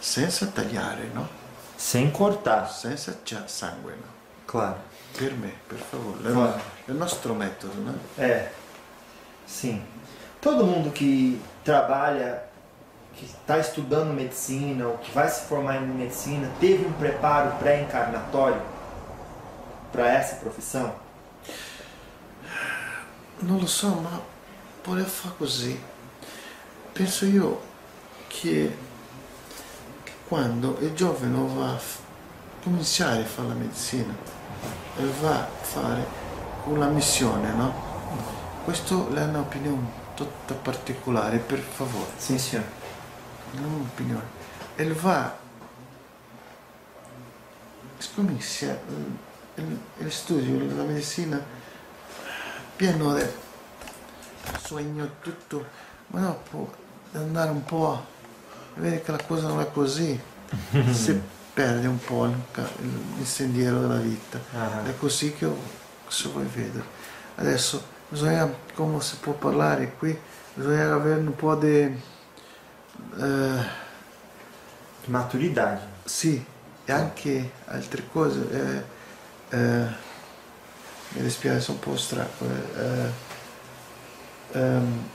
[0.00, 1.28] senza tagliare, no?
[1.76, 2.68] Sem cortar.
[2.70, 3.16] Senza
[3.46, 4.06] sangue, no?
[4.46, 4.76] Claro.
[5.16, 6.60] Per me, per favore, è, Claro.
[6.86, 7.94] è il nostro metodo, no?
[8.18, 8.48] É,
[9.46, 9.82] sim.
[10.40, 12.42] Todo mundo que trabalha,
[13.14, 18.60] que está estudando medicina ou que vai se formar em medicina, teve um preparo pré-encarnatório
[19.92, 20.92] para essa profissão?
[23.40, 24.20] Non lo so, ma
[24.84, 25.80] vuole fare così.
[26.92, 27.60] Penso io
[28.28, 28.83] che, che
[30.28, 31.78] quando il giovane va a
[32.62, 34.14] cominciare a fare la medicina
[34.96, 36.06] e va a fare
[36.64, 37.92] una missione, no?
[38.64, 42.66] Questo è un'opinione tutta particolare, per favore, Sim, senhor.
[43.52, 44.42] non un'opinione.
[44.76, 45.36] E va,
[48.14, 49.16] comincia il,
[49.56, 51.42] il- il studio della medicina
[52.76, 53.24] pieno di
[54.62, 55.64] sogno tutto,
[56.08, 56.72] ma dopo
[57.12, 58.04] andare un po'
[58.76, 60.18] vedere che la cosa non è così,
[60.92, 61.20] si
[61.54, 62.34] perde un po' il,
[63.18, 64.40] il- sentiero della vita.
[64.54, 64.84] Ah.
[64.84, 65.56] È così che io-
[66.08, 66.84] se vuoi vedere.
[67.36, 70.16] Adesso bisogna, come si può parlare qui,
[70.54, 72.02] bisogna avere un po' di...
[73.20, 73.82] eh,
[75.06, 75.80] Maturidade.
[76.04, 76.44] sì,
[76.84, 78.48] e anche altre cose.
[79.50, 79.86] eh, eh,
[81.10, 82.44] mi dispiace, sono un po' stracco.
[84.52, 85.08] ehm,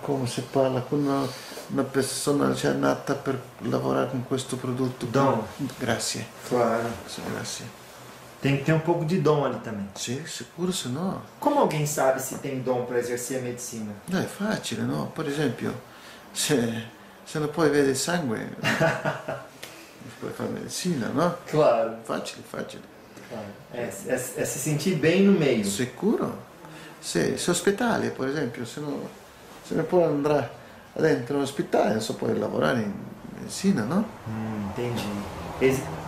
[0.00, 1.26] come si parla con una,
[1.68, 5.06] una persona già nata per lavorare con questo prodotto?
[5.06, 5.42] Dom.
[5.78, 6.26] Grazie.
[6.48, 6.88] Claro.
[7.32, 7.86] Grazie.
[8.40, 9.88] Tem que ter um pouco de dom ali também.
[9.94, 11.22] Sì, sicuro se no.
[11.40, 13.92] Como alguém sabe se tem dom para exercer a medicina?
[14.06, 15.10] No, è facile, no?
[15.12, 15.74] Per esempio,
[16.32, 16.84] se,
[17.24, 19.40] se puoi vedere il sangue, non
[20.20, 21.36] puoi fare medicina, no?
[21.46, 21.96] Claro.
[22.04, 22.82] Facile, facile.
[23.72, 25.64] É, é- é se sentir bem no meio.
[25.64, 26.32] Sicuro?
[27.00, 29.08] Se, se ospedale, per esempio, se, no,
[29.68, 30.48] se ne può andare
[30.94, 32.92] dentro l'ospedale, non so, puoi lavorare in
[33.36, 34.04] medicina, no?
[34.24, 35.02] Hum, entendi.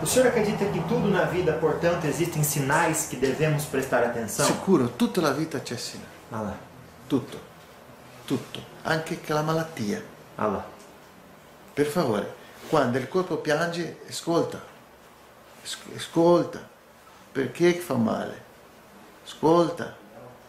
[0.01, 4.45] O senhor acredita que tudo na vida, portanto, existem sinais que devemos prestar atenção?
[4.45, 6.03] Sicuro, tutta la vita c'è sino.
[6.31, 6.55] Ah lá,
[7.07, 7.37] Tutto.
[8.25, 8.59] Tutto.
[8.83, 10.01] Anche che la malattia.
[10.37, 10.63] ah lá.
[11.73, 12.33] Per favore,
[12.69, 14.59] quando il corpo piange, ascolta.
[15.63, 16.59] Asc- Ascolta.
[17.31, 18.41] Perché fa male?
[19.25, 19.95] Ascolta.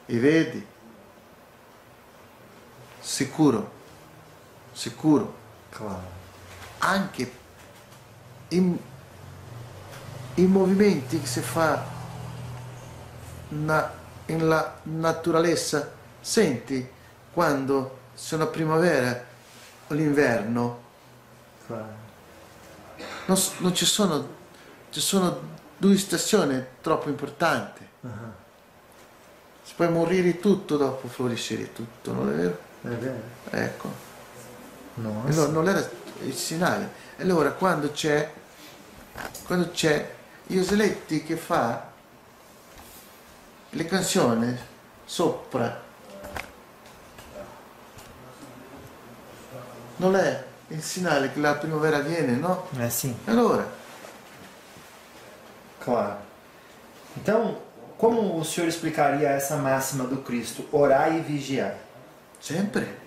[0.06, 0.64] E vedi.
[3.02, 3.70] Sicuro.
[4.72, 5.34] Sicuro.
[5.68, 6.20] Claro.
[6.78, 7.32] Anche
[8.48, 8.78] i,
[10.34, 11.84] i movimenti che si fa
[13.48, 13.92] na,
[14.26, 15.92] in la naturalezza.
[16.20, 16.88] Senti
[17.32, 19.24] quando sono primavera
[19.88, 20.82] o l'inverno
[21.66, 21.94] claro.
[23.26, 24.40] non, non ci sono
[24.90, 25.40] ci sono
[25.76, 28.34] due stagioni troppo importanti Aham.
[29.62, 32.58] si può morire tutto dopo floriscere tutto non è vero?
[32.84, 33.22] É verdade.
[33.52, 33.88] ecco
[34.96, 35.28] Nossa.
[35.28, 38.30] allora non era il e allora quando c'è
[39.44, 40.14] quando c'è
[40.46, 41.90] Ioseletti che fa
[43.70, 44.58] le canzoni
[45.04, 45.80] sopra
[49.96, 52.68] non è il segnale che la primavera viene no?
[52.78, 53.14] É sim.
[53.26, 53.80] allora
[55.84, 56.18] Claro.
[57.16, 57.58] Então,
[57.98, 60.64] como o senhor explicaria essa máxima do Cristo?
[60.70, 61.74] Orai e vigiai.
[62.42, 62.98] Sempre.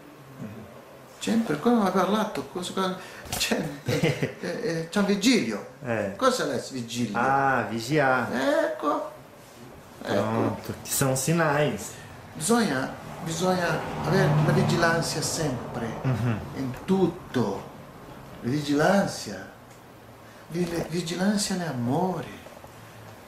[1.20, 1.60] Sempre.
[1.60, 2.46] Come ha parlato?
[2.54, 2.98] Cosa,
[3.30, 5.68] c'è, eh, eh, c'è un vigilio.
[5.84, 6.14] É.
[6.16, 7.18] Cosa è il vigilio?
[7.18, 8.32] Ah, vigiar.
[8.32, 9.12] Ecco.
[10.04, 10.14] Ecco.
[10.14, 10.74] Pronto.
[10.84, 11.92] Que são sinais.
[12.34, 12.94] Bisogna,
[13.26, 15.88] bisogna avere la vigilanza sempre.
[16.56, 17.62] In tutto.
[18.42, 19.52] Vigilanza.
[20.48, 22.44] Vi- Vigilanza è amore.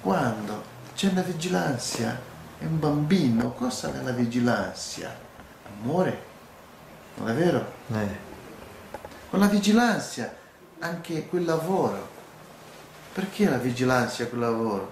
[0.01, 0.63] Quando
[0.95, 2.17] c'è la vigilanza
[2.59, 5.25] in un bambino, cosa è la vigilanza?
[5.81, 6.25] Amore.
[7.17, 7.65] Non è vero?
[7.91, 8.17] É.
[9.29, 10.33] Con la vigilanza
[10.79, 12.15] anche quel lavoro.
[13.13, 14.91] Perché la vigilanza quel lavoro?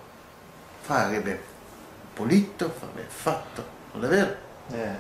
[0.82, 1.40] Fare ben
[2.14, 4.36] pulito, fare ben fatto, non è vero?
[4.72, 4.96] É.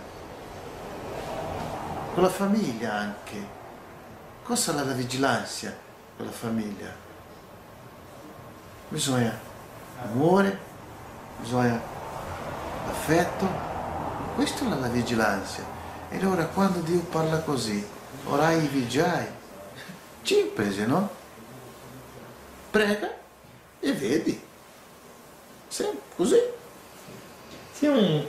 [2.13, 3.53] Con la famiglia anche.
[4.43, 5.73] Cosa è la vigilanza
[6.15, 6.93] con la famiglia?
[8.89, 9.35] Bisogna
[10.03, 10.59] amore,
[11.39, 11.81] bisogna
[12.87, 13.47] affetto.
[14.35, 15.74] Questa è la vigilanza.
[16.11, 17.85] E allora quando Dio parla così,
[18.27, 19.27] orai e vigiai,
[20.23, 21.09] semplice, no?
[22.71, 23.11] Prega
[23.81, 24.41] e vedi.
[25.69, 26.41] Sim, così.
[27.73, 28.25] Se um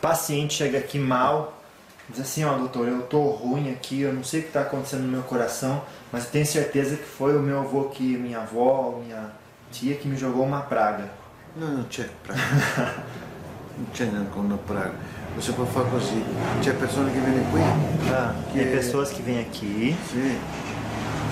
[0.00, 1.60] paciente chega aqui mal,
[2.08, 5.02] diz assim, ó doutor, eu tô ruim aqui, eu não sei o que está acontecendo
[5.02, 9.00] no meu coração, mas eu tenho certeza que foi o meu avô aqui, minha avó,
[9.02, 9.32] minha
[9.70, 11.10] tia que me jogou uma praga.
[11.56, 13.02] No, non c'è praga.
[13.92, 14.94] c'è neanche una praga.
[15.38, 16.22] Você può fare così.
[16.60, 17.60] C'è persone che viene qui,
[18.10, 20.36] Ah, Que- Tem pessoas que vêm aqui, sì,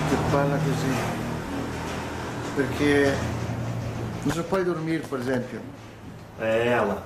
[0.09, 1.15] che parla così.
[2.55, 3.13] Perché
[4.23, 5.59] non si può dormire, per esempio.
[6.39, 7.01] é ela,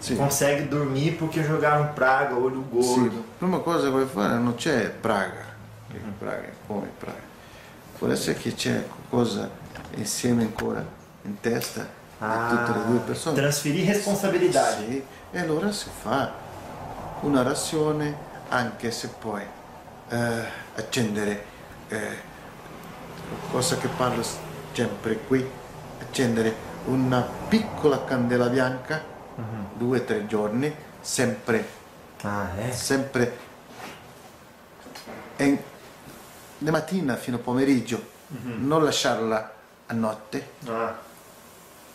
[0.00, 0.16] Sì.
[0.16, 3.22] consegue dormir porque jogaram praga, olho gordo.
[3.38, 5.44] prima cosa che vuoi fare non c'è praga.
[5.90, 7.20] Che praga, come praga.
[7.98, 9.48] Può essere che c'è qualcosa
[9.96, 10.84] insieme ancora
[11.24, 11.86] in testa
[12.18, 13.36] Ah, di tutte le due persone.
[13.36, 14.84] transferir responsabilidade.
[14.88, 15.02] Sì,
[15.34, 16.32] e allora si fa
[17.22, 18.16] una razione
[18.50, 19.42] anche se poi
[20.08, 20.44] eh,
[20.76, 21.44] accendere,
[21.88, 22.16] eh,
[23.50, 24.22] cosa che parlo
[24.72, 25.44] sempre qui,
[26.00, 26.54] accendere
[26.84, 29.02] una piccola candela bianca,
[29.76, 31.82] due o tre giorni, sempre,
[32.22, 32.70] Ah, é?
[32.72, 33.36] sempre
[35.38, 35.58] in,
[36.58, 39.52] di mattina fino a pomeriggio, non lasciarla
[39.86, 40.96] a notte, Ah,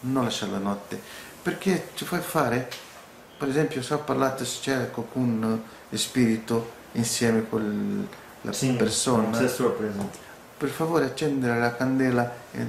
[0.01, 1.01] non lasciarla a notte,
[1.41, 2.69] perché ci fai fare,
[3.39, 5.63] per esempio se ho parlato se c'è qualcun
[5.93, 8.05] spirito insieme con
[8.41, 9.37] la sim, persona,
[10.57, 12.65] per favore accendere la candela eh,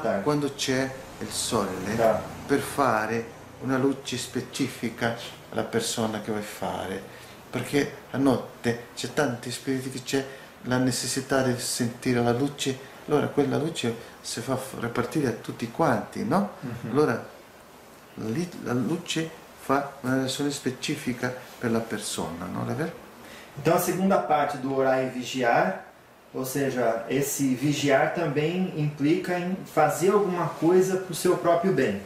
[0.00, 0.22] tarde?
[0.22, 0.88] quando c'è
[1.18, 2.20] il sole Tá.
[2.46, 5.16] per fare una luce specifica
[5.50, 7.02] alla persona che vuoi fare,
[7.50, 10.26] perché a notte c'è tanti spiriti che c'è
[10.62, 12.78] la necessità di sentire la luce,
[13.08, 16.50] allora quella luce si fa ripartire a tutti quanti, no?
[16.90, 17.41] Allora lì
[18.16, 22.92] la luce fa una reazione specifica per la persona, non è vero?
[23.58, 25.84] Então a segunda parte do orar e vigiar,
[26.32, 32.00] ou seja, esse vigiar também implica em fazer alguma coisa para o seu próprio bem.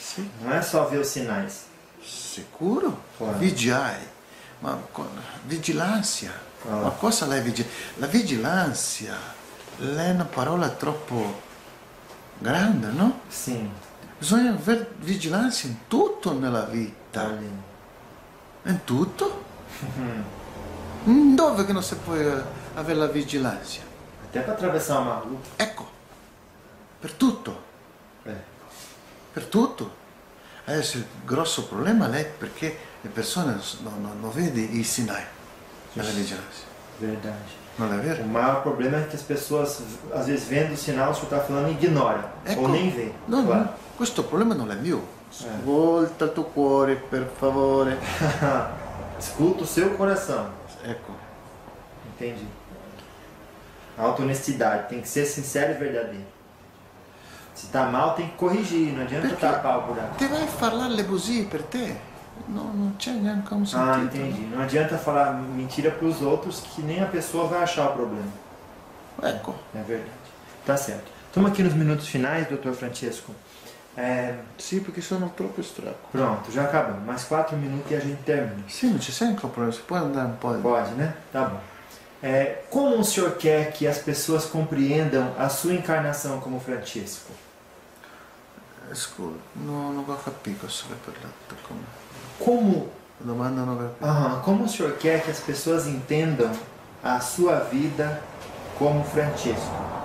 [0.00, 0.28] Sì.
[0.40, 1.66] Não é só ver os sinais.
[2.02, 2.98] Sicuro?
[3.18, 3.38] Claro.
[3.38, 4.00] Vigiai.
[4.62, 5.06] Ma co-
[5.44, 6.32] vigilanza.
[6.66, 6.84] Ah.
[6.84, 7.74] Ma cosa è vigilanza?
[7.98, 9.16] La vigilanza
[9.78, 11.42] è una parola troppo
[12.38, 13.20] grande, no?
[13.28, 13.70] Sim.
[14.18, 17.22] Bisogna avere vigilanza in tutto nella vita.
[17.24, 17.66] Olha.
[18.64, 19.44] In tutto?
[21.08, 22.42] Mm, Dove che non si può eh,
[22.74, 23.80] avere la vigilanza?
[24.28, 25.38] Até para atravessar uma rua.
[25.56, 25.86] Ecco,
[27.00, 27.56] per tutto,
[28.26, 28.34] É.
[29.32, 29.90] per tutto.
[30.66, 33.52] Adesso il grosso problema è perché le persone
[33.82, 35.22] non, non, non vedono i sinai
[35.94, 36.66] della vigilanza.
[36.98, 37.56] Verdade.
[37.76, 38.24] Non è vero?
[38.24, 39.80] O maior problema é que as pessoas,
[40.12, 42.28] às vezes, vendo o sinal, o senhor está falando, e ignora.
[42.44, 42.62] Ecco.
[42.62, 43.12] Ou nem vê.
[43.28, 43.64] No, claro.
[43.64, 45.02] no, questo problema non è mio.
[45.28, 47.98] Ascolta il tuo cuore, per favore.
[49.18, 50.46] Escuta o seu coração.
[50.84, 51.12] Ecco,
[52.14, 52.46] Entendi.
[53.96, 54.88] Auto-honestidade.
[54.88, 56.24] Tem que ser sincero e verdadeiro.
[57.54, 58.92] Se tá mal, tem que corrigir.
[58.92, 59.40] Não adianta Perché?
[59.40, 60.16] tapar o buraco.
[60.16, 61.96] ti vai a parlare così per te.
[62.46, 63.90] No, non c'è neanche un sentito.
[63.90, 64.46] Ah, entendi.
[64.54, 68.30] Não adianta falar mentira para os outros que nem a pessoa vai achar o problema.
[69.20, 70.10] Ecco, É verdade.
[70.64, 71.10] Tá certo.
[71.26, 73.34] Estamos aqui nos minutos finais, doutor Francesco.
[74.00, 76.08] É, sì, perché sono troppo stracco.
[76.12, 77.04] pronto, já acabamos.
[77.04, 78.62] Mais quatro minutos e a gente termina.
[78.68, 80.54] C'è sempre un problema, si può andare un po'.
[80.60, 81.16] Pode, né?
[81.32, 81.58] Tá bom.
[82.22, 86.60] É, como o senhor quer que as pessoas compreendam a sua encarnação como
[89.56, 91.56] no, non ho capito cosa hai parlato.
[91.66, 91.80] Come?
[92.38, 92.88] Como,
[93.20, 94.04] La domanda ho capito.
[94.04, 96.50] aham, como o senhor quer que as pessoas entendam
[97.02, 98.20] a sua vida
[98.78, 99.97] como Francesco?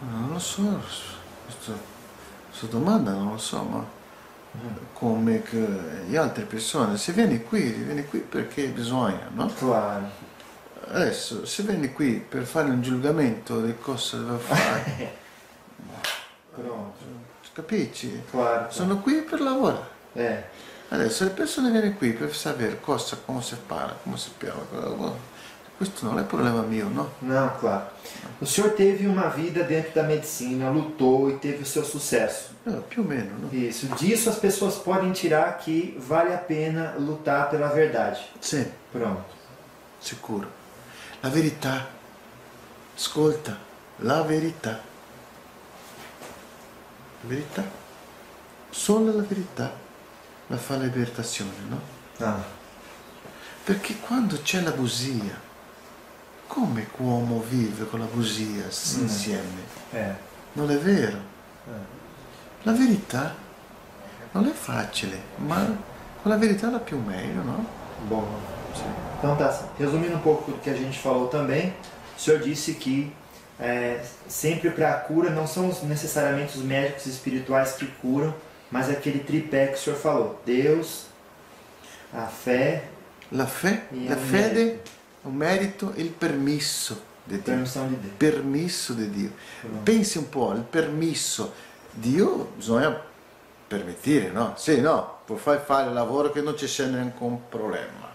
[0.00, 0.80] Non lo so,
[1.44, 1.72] questa,
[2.68, 3.84] domanda non lo so, ma
[4.92, 5.66] come che
[6.08, 9.46] le altre persone, se vieni qui, vieni qui perché bisogna, no?
[9.46, 10.08] Claro.
[10.88, 15.16] Adesso, se vieni qui per fare un giudigamento di cosa deve fare,
[16.54, 17.04] Pronto.
[17.52, 18.22] capisci?
[18.30, 18.70] Claro.
[18.70, 19.92] Sono qui per lavorare.
[20.14, 20.44] É.
[20.90, 25.32] Adesso le persone vengono qui per sapere cosa, come si parla, come si piava.
[25.76, 27.12] Questo non è problema mio, no?
[27.20, 27.90] Não, claro.
[28.40, 32.50] O senhor teve uma vida dentro da medicina, lutou e teve o seu sucesso.
[32.64, 33.48] Eh, più o meno, no?
[33.52, 33.86] Isso.
[33.96, 38.18] Disso as pessoas podem tirar que vale a pena lutar pela verdade.
[38.40, 39.24] Sì, Pronto.
[40.00, 40.48] sicuro.
[41.20, 41.88] La verità,
[42.94, 43.58] ascolta,
[43.96, 44.80] la verità.
[47.22, 47.64] La verità,
[48.70, 49.72] solo la verità
[50.48, 51.80] la fa la liberazione, no?
[52.18, 52.42] Ah.
[53.64, 55.40] Perché quando c'è la bugia,
[56.54, 59.62] come l'uomo vive con la bugia s- insieme?
[59.92, 60.14] É.
[60.54, 61.18] Non è vero?
[61.66, 61.78] É.
[62.62, 63.34] La verità
[64.32, 65.64] non è facile, ma
[66.22, 67.66] con la verità la più meglio, no?
[68.08, 68.24] Bom.
[69.18, 69.50] Então tá.
[69.78, 71.72] Resumindo um pouco do que a gente falou também,
[72.16, 73.12] o senhor disse que
[73.58, 78.34] é, sempre para a cura não são necessariamente os médicos espirituais que curam,
[78.70, 81.06] mas aquele tripé que o senhor falou: Deus,
[82.12, 82.84] a fé,
[83.32, 84.80] La fé, la fede,
[85.24, 87.64] o mérito e il permesso di Dio.
[88.16, 89.30] Permesso di Dio.
[89.82, 91.52] Pensi un po', il permesso.
[91.90, 92.98] Dio bisogna
[93.66, 94.54] permettere, no?
[94.56, 98.12] Sì, no, puoi fare il lavoro che non ci sia neanche un problema.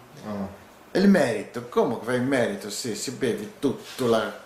[0.92, 2.70] E il merito, come fai il merito?
[2.70, 4.42] Sì, si bevi tutto la,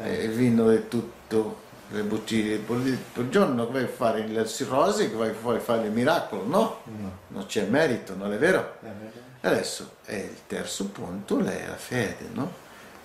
[0.00, 5.10] eh, il vino e tutto, le bottiglie per giorno che vai a fare il cirrosi,
[5.10, 6.80] che vai a fare il miracolo, no?
[6.84, 8.76] no, Non c'è merito, non è vero?
[8.82, 9.23] é verdade.
[9.44, 12.50] Adesso è il terzo punto, è la fede, no?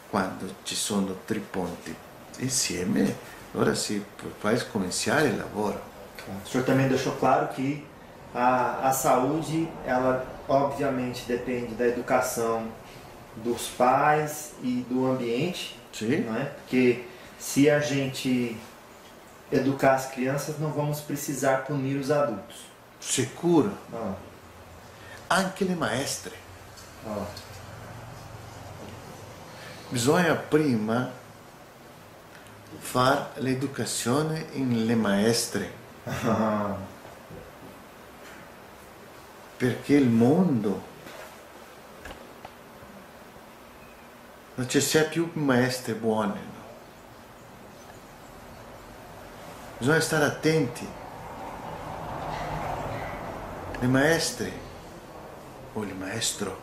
[0.10, 1.94] Quando ci sono tre punti
[2.38, 3.14] insieme,
[3.54, 4.02] allora si
[4.40, 5.82] può cominciare il lavoro.
[6.46, 7.84] O senhor também deixou claro que
[8.34, 12.72] a, a saúde, ela obviamente depende da educação
[13.44, 16.18] dos pais e do ambiente, Sì?
[16.26, 16.46] não é?
[16.46, 17.04] Porque
[17.38, 18.56] se a gente
[19.52, 22.58] educar as crianças, não vamos precisar punir os adultos.
[23.02, 23.72] Sicuro.
[23.92, 24.14] Ó,
[25.32, 26.36] Anche le maestre.
[27.06, 27.26] ó.
[29.90, 31.12] Bisogna prima
[32.78, 35.74] fare l'educazione in le maestre,
[39.58, 40.84] perché il mondo
[44.56, 46.34] non ci sia più maestre buone.
[46.34, 46.58] no?
[49.78, 50.88] Bisogna stare attenti.
[53.80, 54.68] Le maestre
[55.74, 56.56] o il maestro,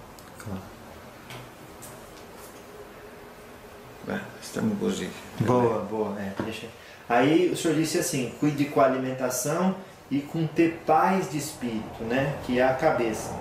[4.06, 5.08] beh, stiamo così.
[5.38, 6.18] Boa, boa.
[6.20, 6.68] É, deixa.
[7.08, 9.76] Aí o senhor disse assim, cuide com a alimentação
[10.10, 12.38] e com ter paz de espírito, né?
[12.44, 13.34] Que é a cabeça.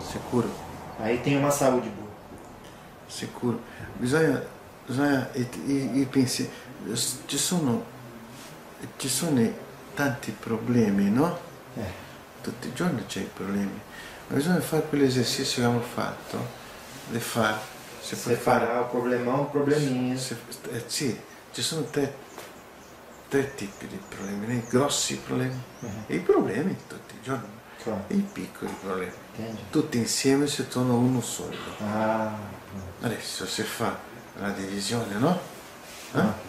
[0.00, 0.50] Sicuro.
[0.98, 2.10] Aí tem uma saúde boa.
[3.08, 3.60] Sicuro.
[3.98, 4.44] Bisogna,
[4.86, 6.50] bisogna e, e, e pensi,
[7.26, 7.82] ci sono,
[8.98, 9.52] ci sono
[9.94, 11.38] tanti problemi, no?
[11.76, 12.08] É.
[12.42, 13.80] Tutti i giorni c'è problemi,
[14.34, 16.38] bisogna fare quell'esercizio che abbiamo fatto,
[17.08, 17.56] di fare,
[18.00, 20.16] se puoi fare, Separar o problemão, o probleminha.
[20.16, 20.36] se-
[20.70, 21.18] eh, sì,
[21.52, 22.14] ci sono tre,
[23.28, 25.60] tre tipi di problemi, i grossi problemi
[26.06, 28.04] e i problemi tutti i giorni, Claro.
[28.08, 29.60] e i piccoli problemi, Entende?
[29.70, 31.56] tutti insieme si tornano uno solo.
[31.92, 32.58] Ah,
[33.02, 33.96] Adesso si fa
[34.38, 35.38] la divisione, no?
[36.14, 36.18] Eh?
[36.20, 36.48] ah.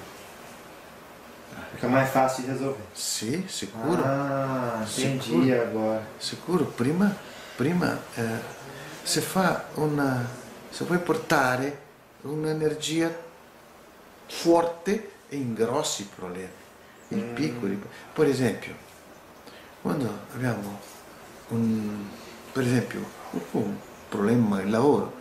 [1.74, 2.84] Fica mais fácil de resolver.
[2.92, 4.04] Sì, sicuro.
[4.04, 5.62] Ah, entendi Sicuro.
[5.62, 6.06] agora.
[6.18, 7.16] Sicuro, prima,
[7.56, 8.60] prima eh,
[9.04, 10.28] fa una.
[10.70, 11.90] si puoi portare
[12.22, 13.14] un'energia
[14.28, 16.50] forte in grossi problemi,
[17.10, 17.82] in piccoli.
[18.14, 18.74] Per esempio,
[19.82, 20.80] quando abbiamo
[21.50, 22.06] un,
[22.52, 23.06] per esempio,
[23.52, 23.76] un
[24.08, 25.20] problema in lavoro,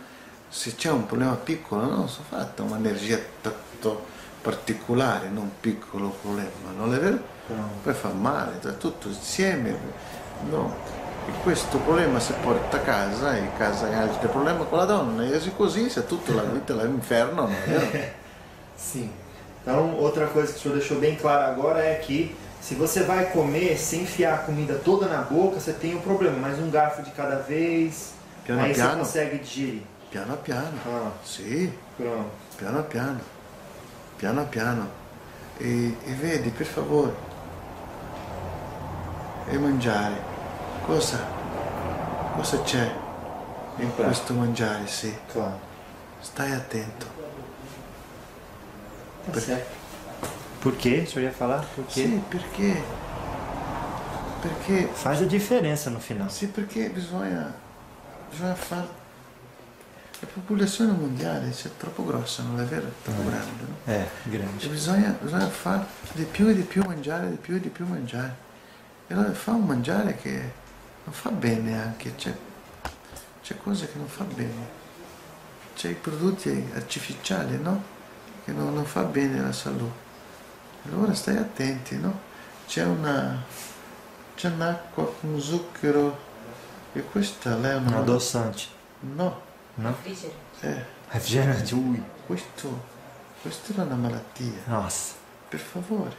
[0.49, 4.05] se c'è un problema piccolo non si fatta un'energia tanto
[4.41, 7.19] particolare, non un piccolo problema, non è vero?
[7.45, 7.75] Pronto.
[7.83, 9.77] poi fa male, è tutto insieme.
[10.49, 11.00] No.
[11.27, 14.85] E questo problema si porta a casa e a casa hai altri problemi con la
[14.85, 17.49] donna, e così se tutta la vita è è vero?
[18.75, 19.11] Sim.
[19.61, 23.25] Então, outra coisa que o senhor deixou bem claro agora é que se você vai
[23.31, 27.03] comer sem enfiar a comida toda na boca, você tem um problema, mas um garfo
[27.03, 28.13] de cada vez,
[28.43, 28.97] Piano aí você piano.
[28.99, 29.81] consegue digerir.
[30.09, 32.29] Piano piano, Ah, sì, pronto.
[32.57, 33.19] piano piano,
[34.17, 34.87] piano piano.
[35.59, 37.13] E, e vedi, per favore,
[39.47, 40.15] e mangiare,
[40.85, 41.19] cosa,
[42.35, 42.91] cosa c'è
[43.77, 44.03] in prato.
[44.03, 45.59] questo mangiare, sì, Claro.
[46.19, 47.05] stai attento.
[49.25, 49.65] Tá Per-.
[50.61, 51.03] Por quê?
[51.03, 51.65] O senhor ia falar?
[51.75, 51.83] Quê?
[51.87, 52.81] Sì, perché?
[54.41, 56.29] Perché Faz a diferença no final.
[56.31, 57.53] Sì, perché bisogna,
[58.29, 58.99] bisogna fare...
[60.19, 62.87] La popolazione mondiale è troppo grossa, non è vero?
[62.87, 63.75] È troppo grande, no?
[63.91, 64.67] É, E grande.
[64.67, 68.35] bisogna, bisogna fare di più e di più mangiare, di più e di più mangiare.
[69.07, 70.51] E allora fa un mangiare che
[71.03, 72.33] non fa bene anche, c'è,
[73.41, 74.79] c'è cose che non fa bene.
[75.75, 77.81] C'è i prodotti artificiali, no?
[78.45, 80.09] Che non, non fa bene alla salute.
[80.85, 82.19] Allora stai attenti, no?
[82.67, 83.43] C'è una...
[84.35, 86.17] c'è un'acqua con zucchero
[86.93, 87.97] e questa lei è una...
[87.97, 88.63] adoçante.
[89.01, 89.41] No,
[89.77, 89.95] Não?
[90.61, 91.73] eh, Refrigerante.
[91.73, 92.03] Ui.
[92.27, 92.83] questo,
[93.41, 94.61] questa è una malattia.
[94.65, 95.13] Nossa.
[95.49, 96.15] Per favore,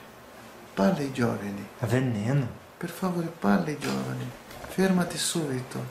[0.74, 1.66] parla ai giovani.
[1.80, 2.46] É veneno.
[2.78, 4.30] Per favore, parla ai giovani.
[4.72, 5.84] Fermati subito.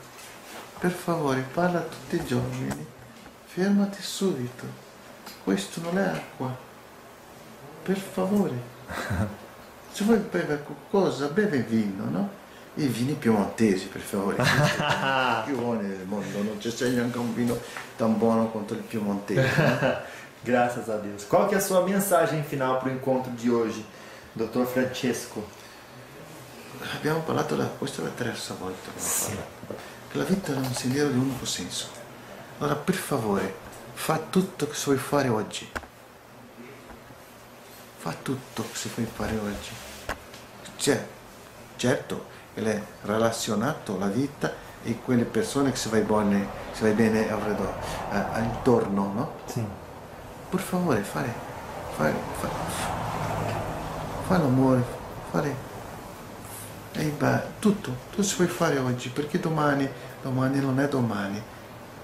[0.80, 2.84] Per favore, parla tutti i giovani.
[3.44, 4.64] Fermati subito.
[5.44, 6.52] Questo non è acqua.
[7.84, 8.54] Per favore.
[9.92, 12.28] Se vuoi bere qualcosa, beve vino, no?
[12.74, 14.42] I vini piemontesi, per favore.
[15.46, 17.56] più buoni del mondo, non c'è neanche un vino
[17.96, 19.62] tan buono quanto il piemontese.
[19.62, 19.96] no?
[20.42, 21.24] Graças a Deus.
[21.24, 23.86] Qual que é a sua mensagem final para o encontro de hoje,
[24.34, 24.64] Dr.
[24.64, 25.40] Francesco?
[26.80, 29.36] Abbiamo parlato, da, questa è la terza volta che Sì.
[30.08, 31.86] che la vita è un sentiero di unico senso.
[32.58, 33.54] Allora, per favore,
[33.94, 35.70] fa tutto che vuoi fare oggi.
[37.98, 39.70] Fa tutto che vuoi fare oggi.
[40.76, 41.06] Cioè,
[41.76, 44.52] certo, è relazionato alla vita
[44.82, 47.74] e quelle persone che si vai bene, si vai bene alrededor,
[48.12, 49.34] eh, intorno, no?
[49.46, 49.66] Sim.
[50.50, 51.32] Per favore, fare,
[51.96, 52.52] fare, fare,
[54.26, 54.84] fare l'amore,
[55.30, 55.70] fare
[57.58, 57.90] tutto,
[58.20, 59.88] si può fare oggi, perché domani,
[60.22, 61.40] domani non è domani,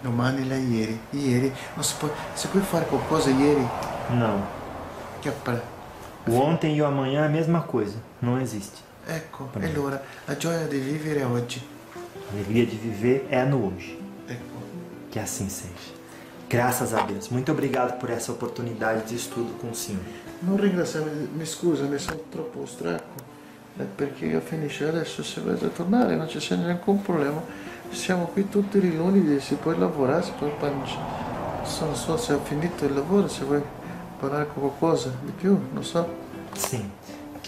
[0.00, 3.66] domani è ieri, ieri non si può, si può fare qualcosa ieri
[4.10, 4.42] Não.
[5.20, 5.62] che appare.
[6.26, 7.96] O ontem e o amanhã é a mesma coisa.
[8.20, 8.82] Não existe.
[9.06, 11.62] Ecco, e allora la gioia di vivere oggi,
[12.28, 13.98] A alegria de viver é no hoje.
[14.28, 14.58] ecco,
[15.10, 15.96] Que assim seja.
[16.48, 17.28] Graças a Deus.
[17.30, 20.02] Muito obrigado por essa oportunidade de estudo com o senhor.
[20.40, 23.27] non ringraziarmi, mi scusa, mi sono troppo stanco, eh,
[23.84, 27.42] perché io finisco adesso, se volete tornare non c'è nessun problema,
[27.90, 30.48] siamo qui tutti i lunedì, si può lavorare, si può
[31.80, 33.62] non so se ho finito il lavoro, se vuoi
[34.18, 36.06] parlare qualcosa di più, non so.
[36.54, 36.90] Sim.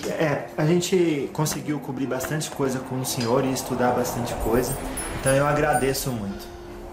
[0.08, 4.74] É, a gente conseguiu cobrir bastante coisa com o senhor e estudar bastante coisa.
[5.20, 6.46] Então eu agradeço muito.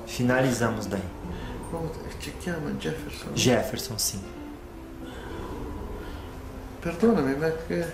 [0.05, 1.01] Finalizamos daí.
[1.71, 3.29] Come ti chiama Jefferson?
[3.35, 4.21] Jefferson, sim.
[6.81, 7.85] Perdonami, ma che...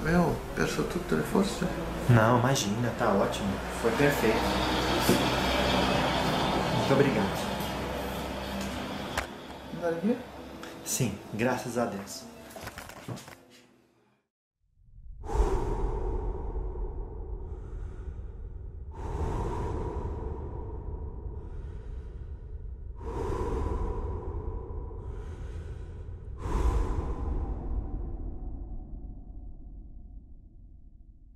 [0.00, 1.66] Avevo perso tutte le forze.
[2.08, 3.52] Não, imagina, tá ótimo.
[3.80, 4.36] Foi perfeito.
[6.76, 7.54] Muito obrigado.
[10.84, 12.22] Sim, graças a Deus.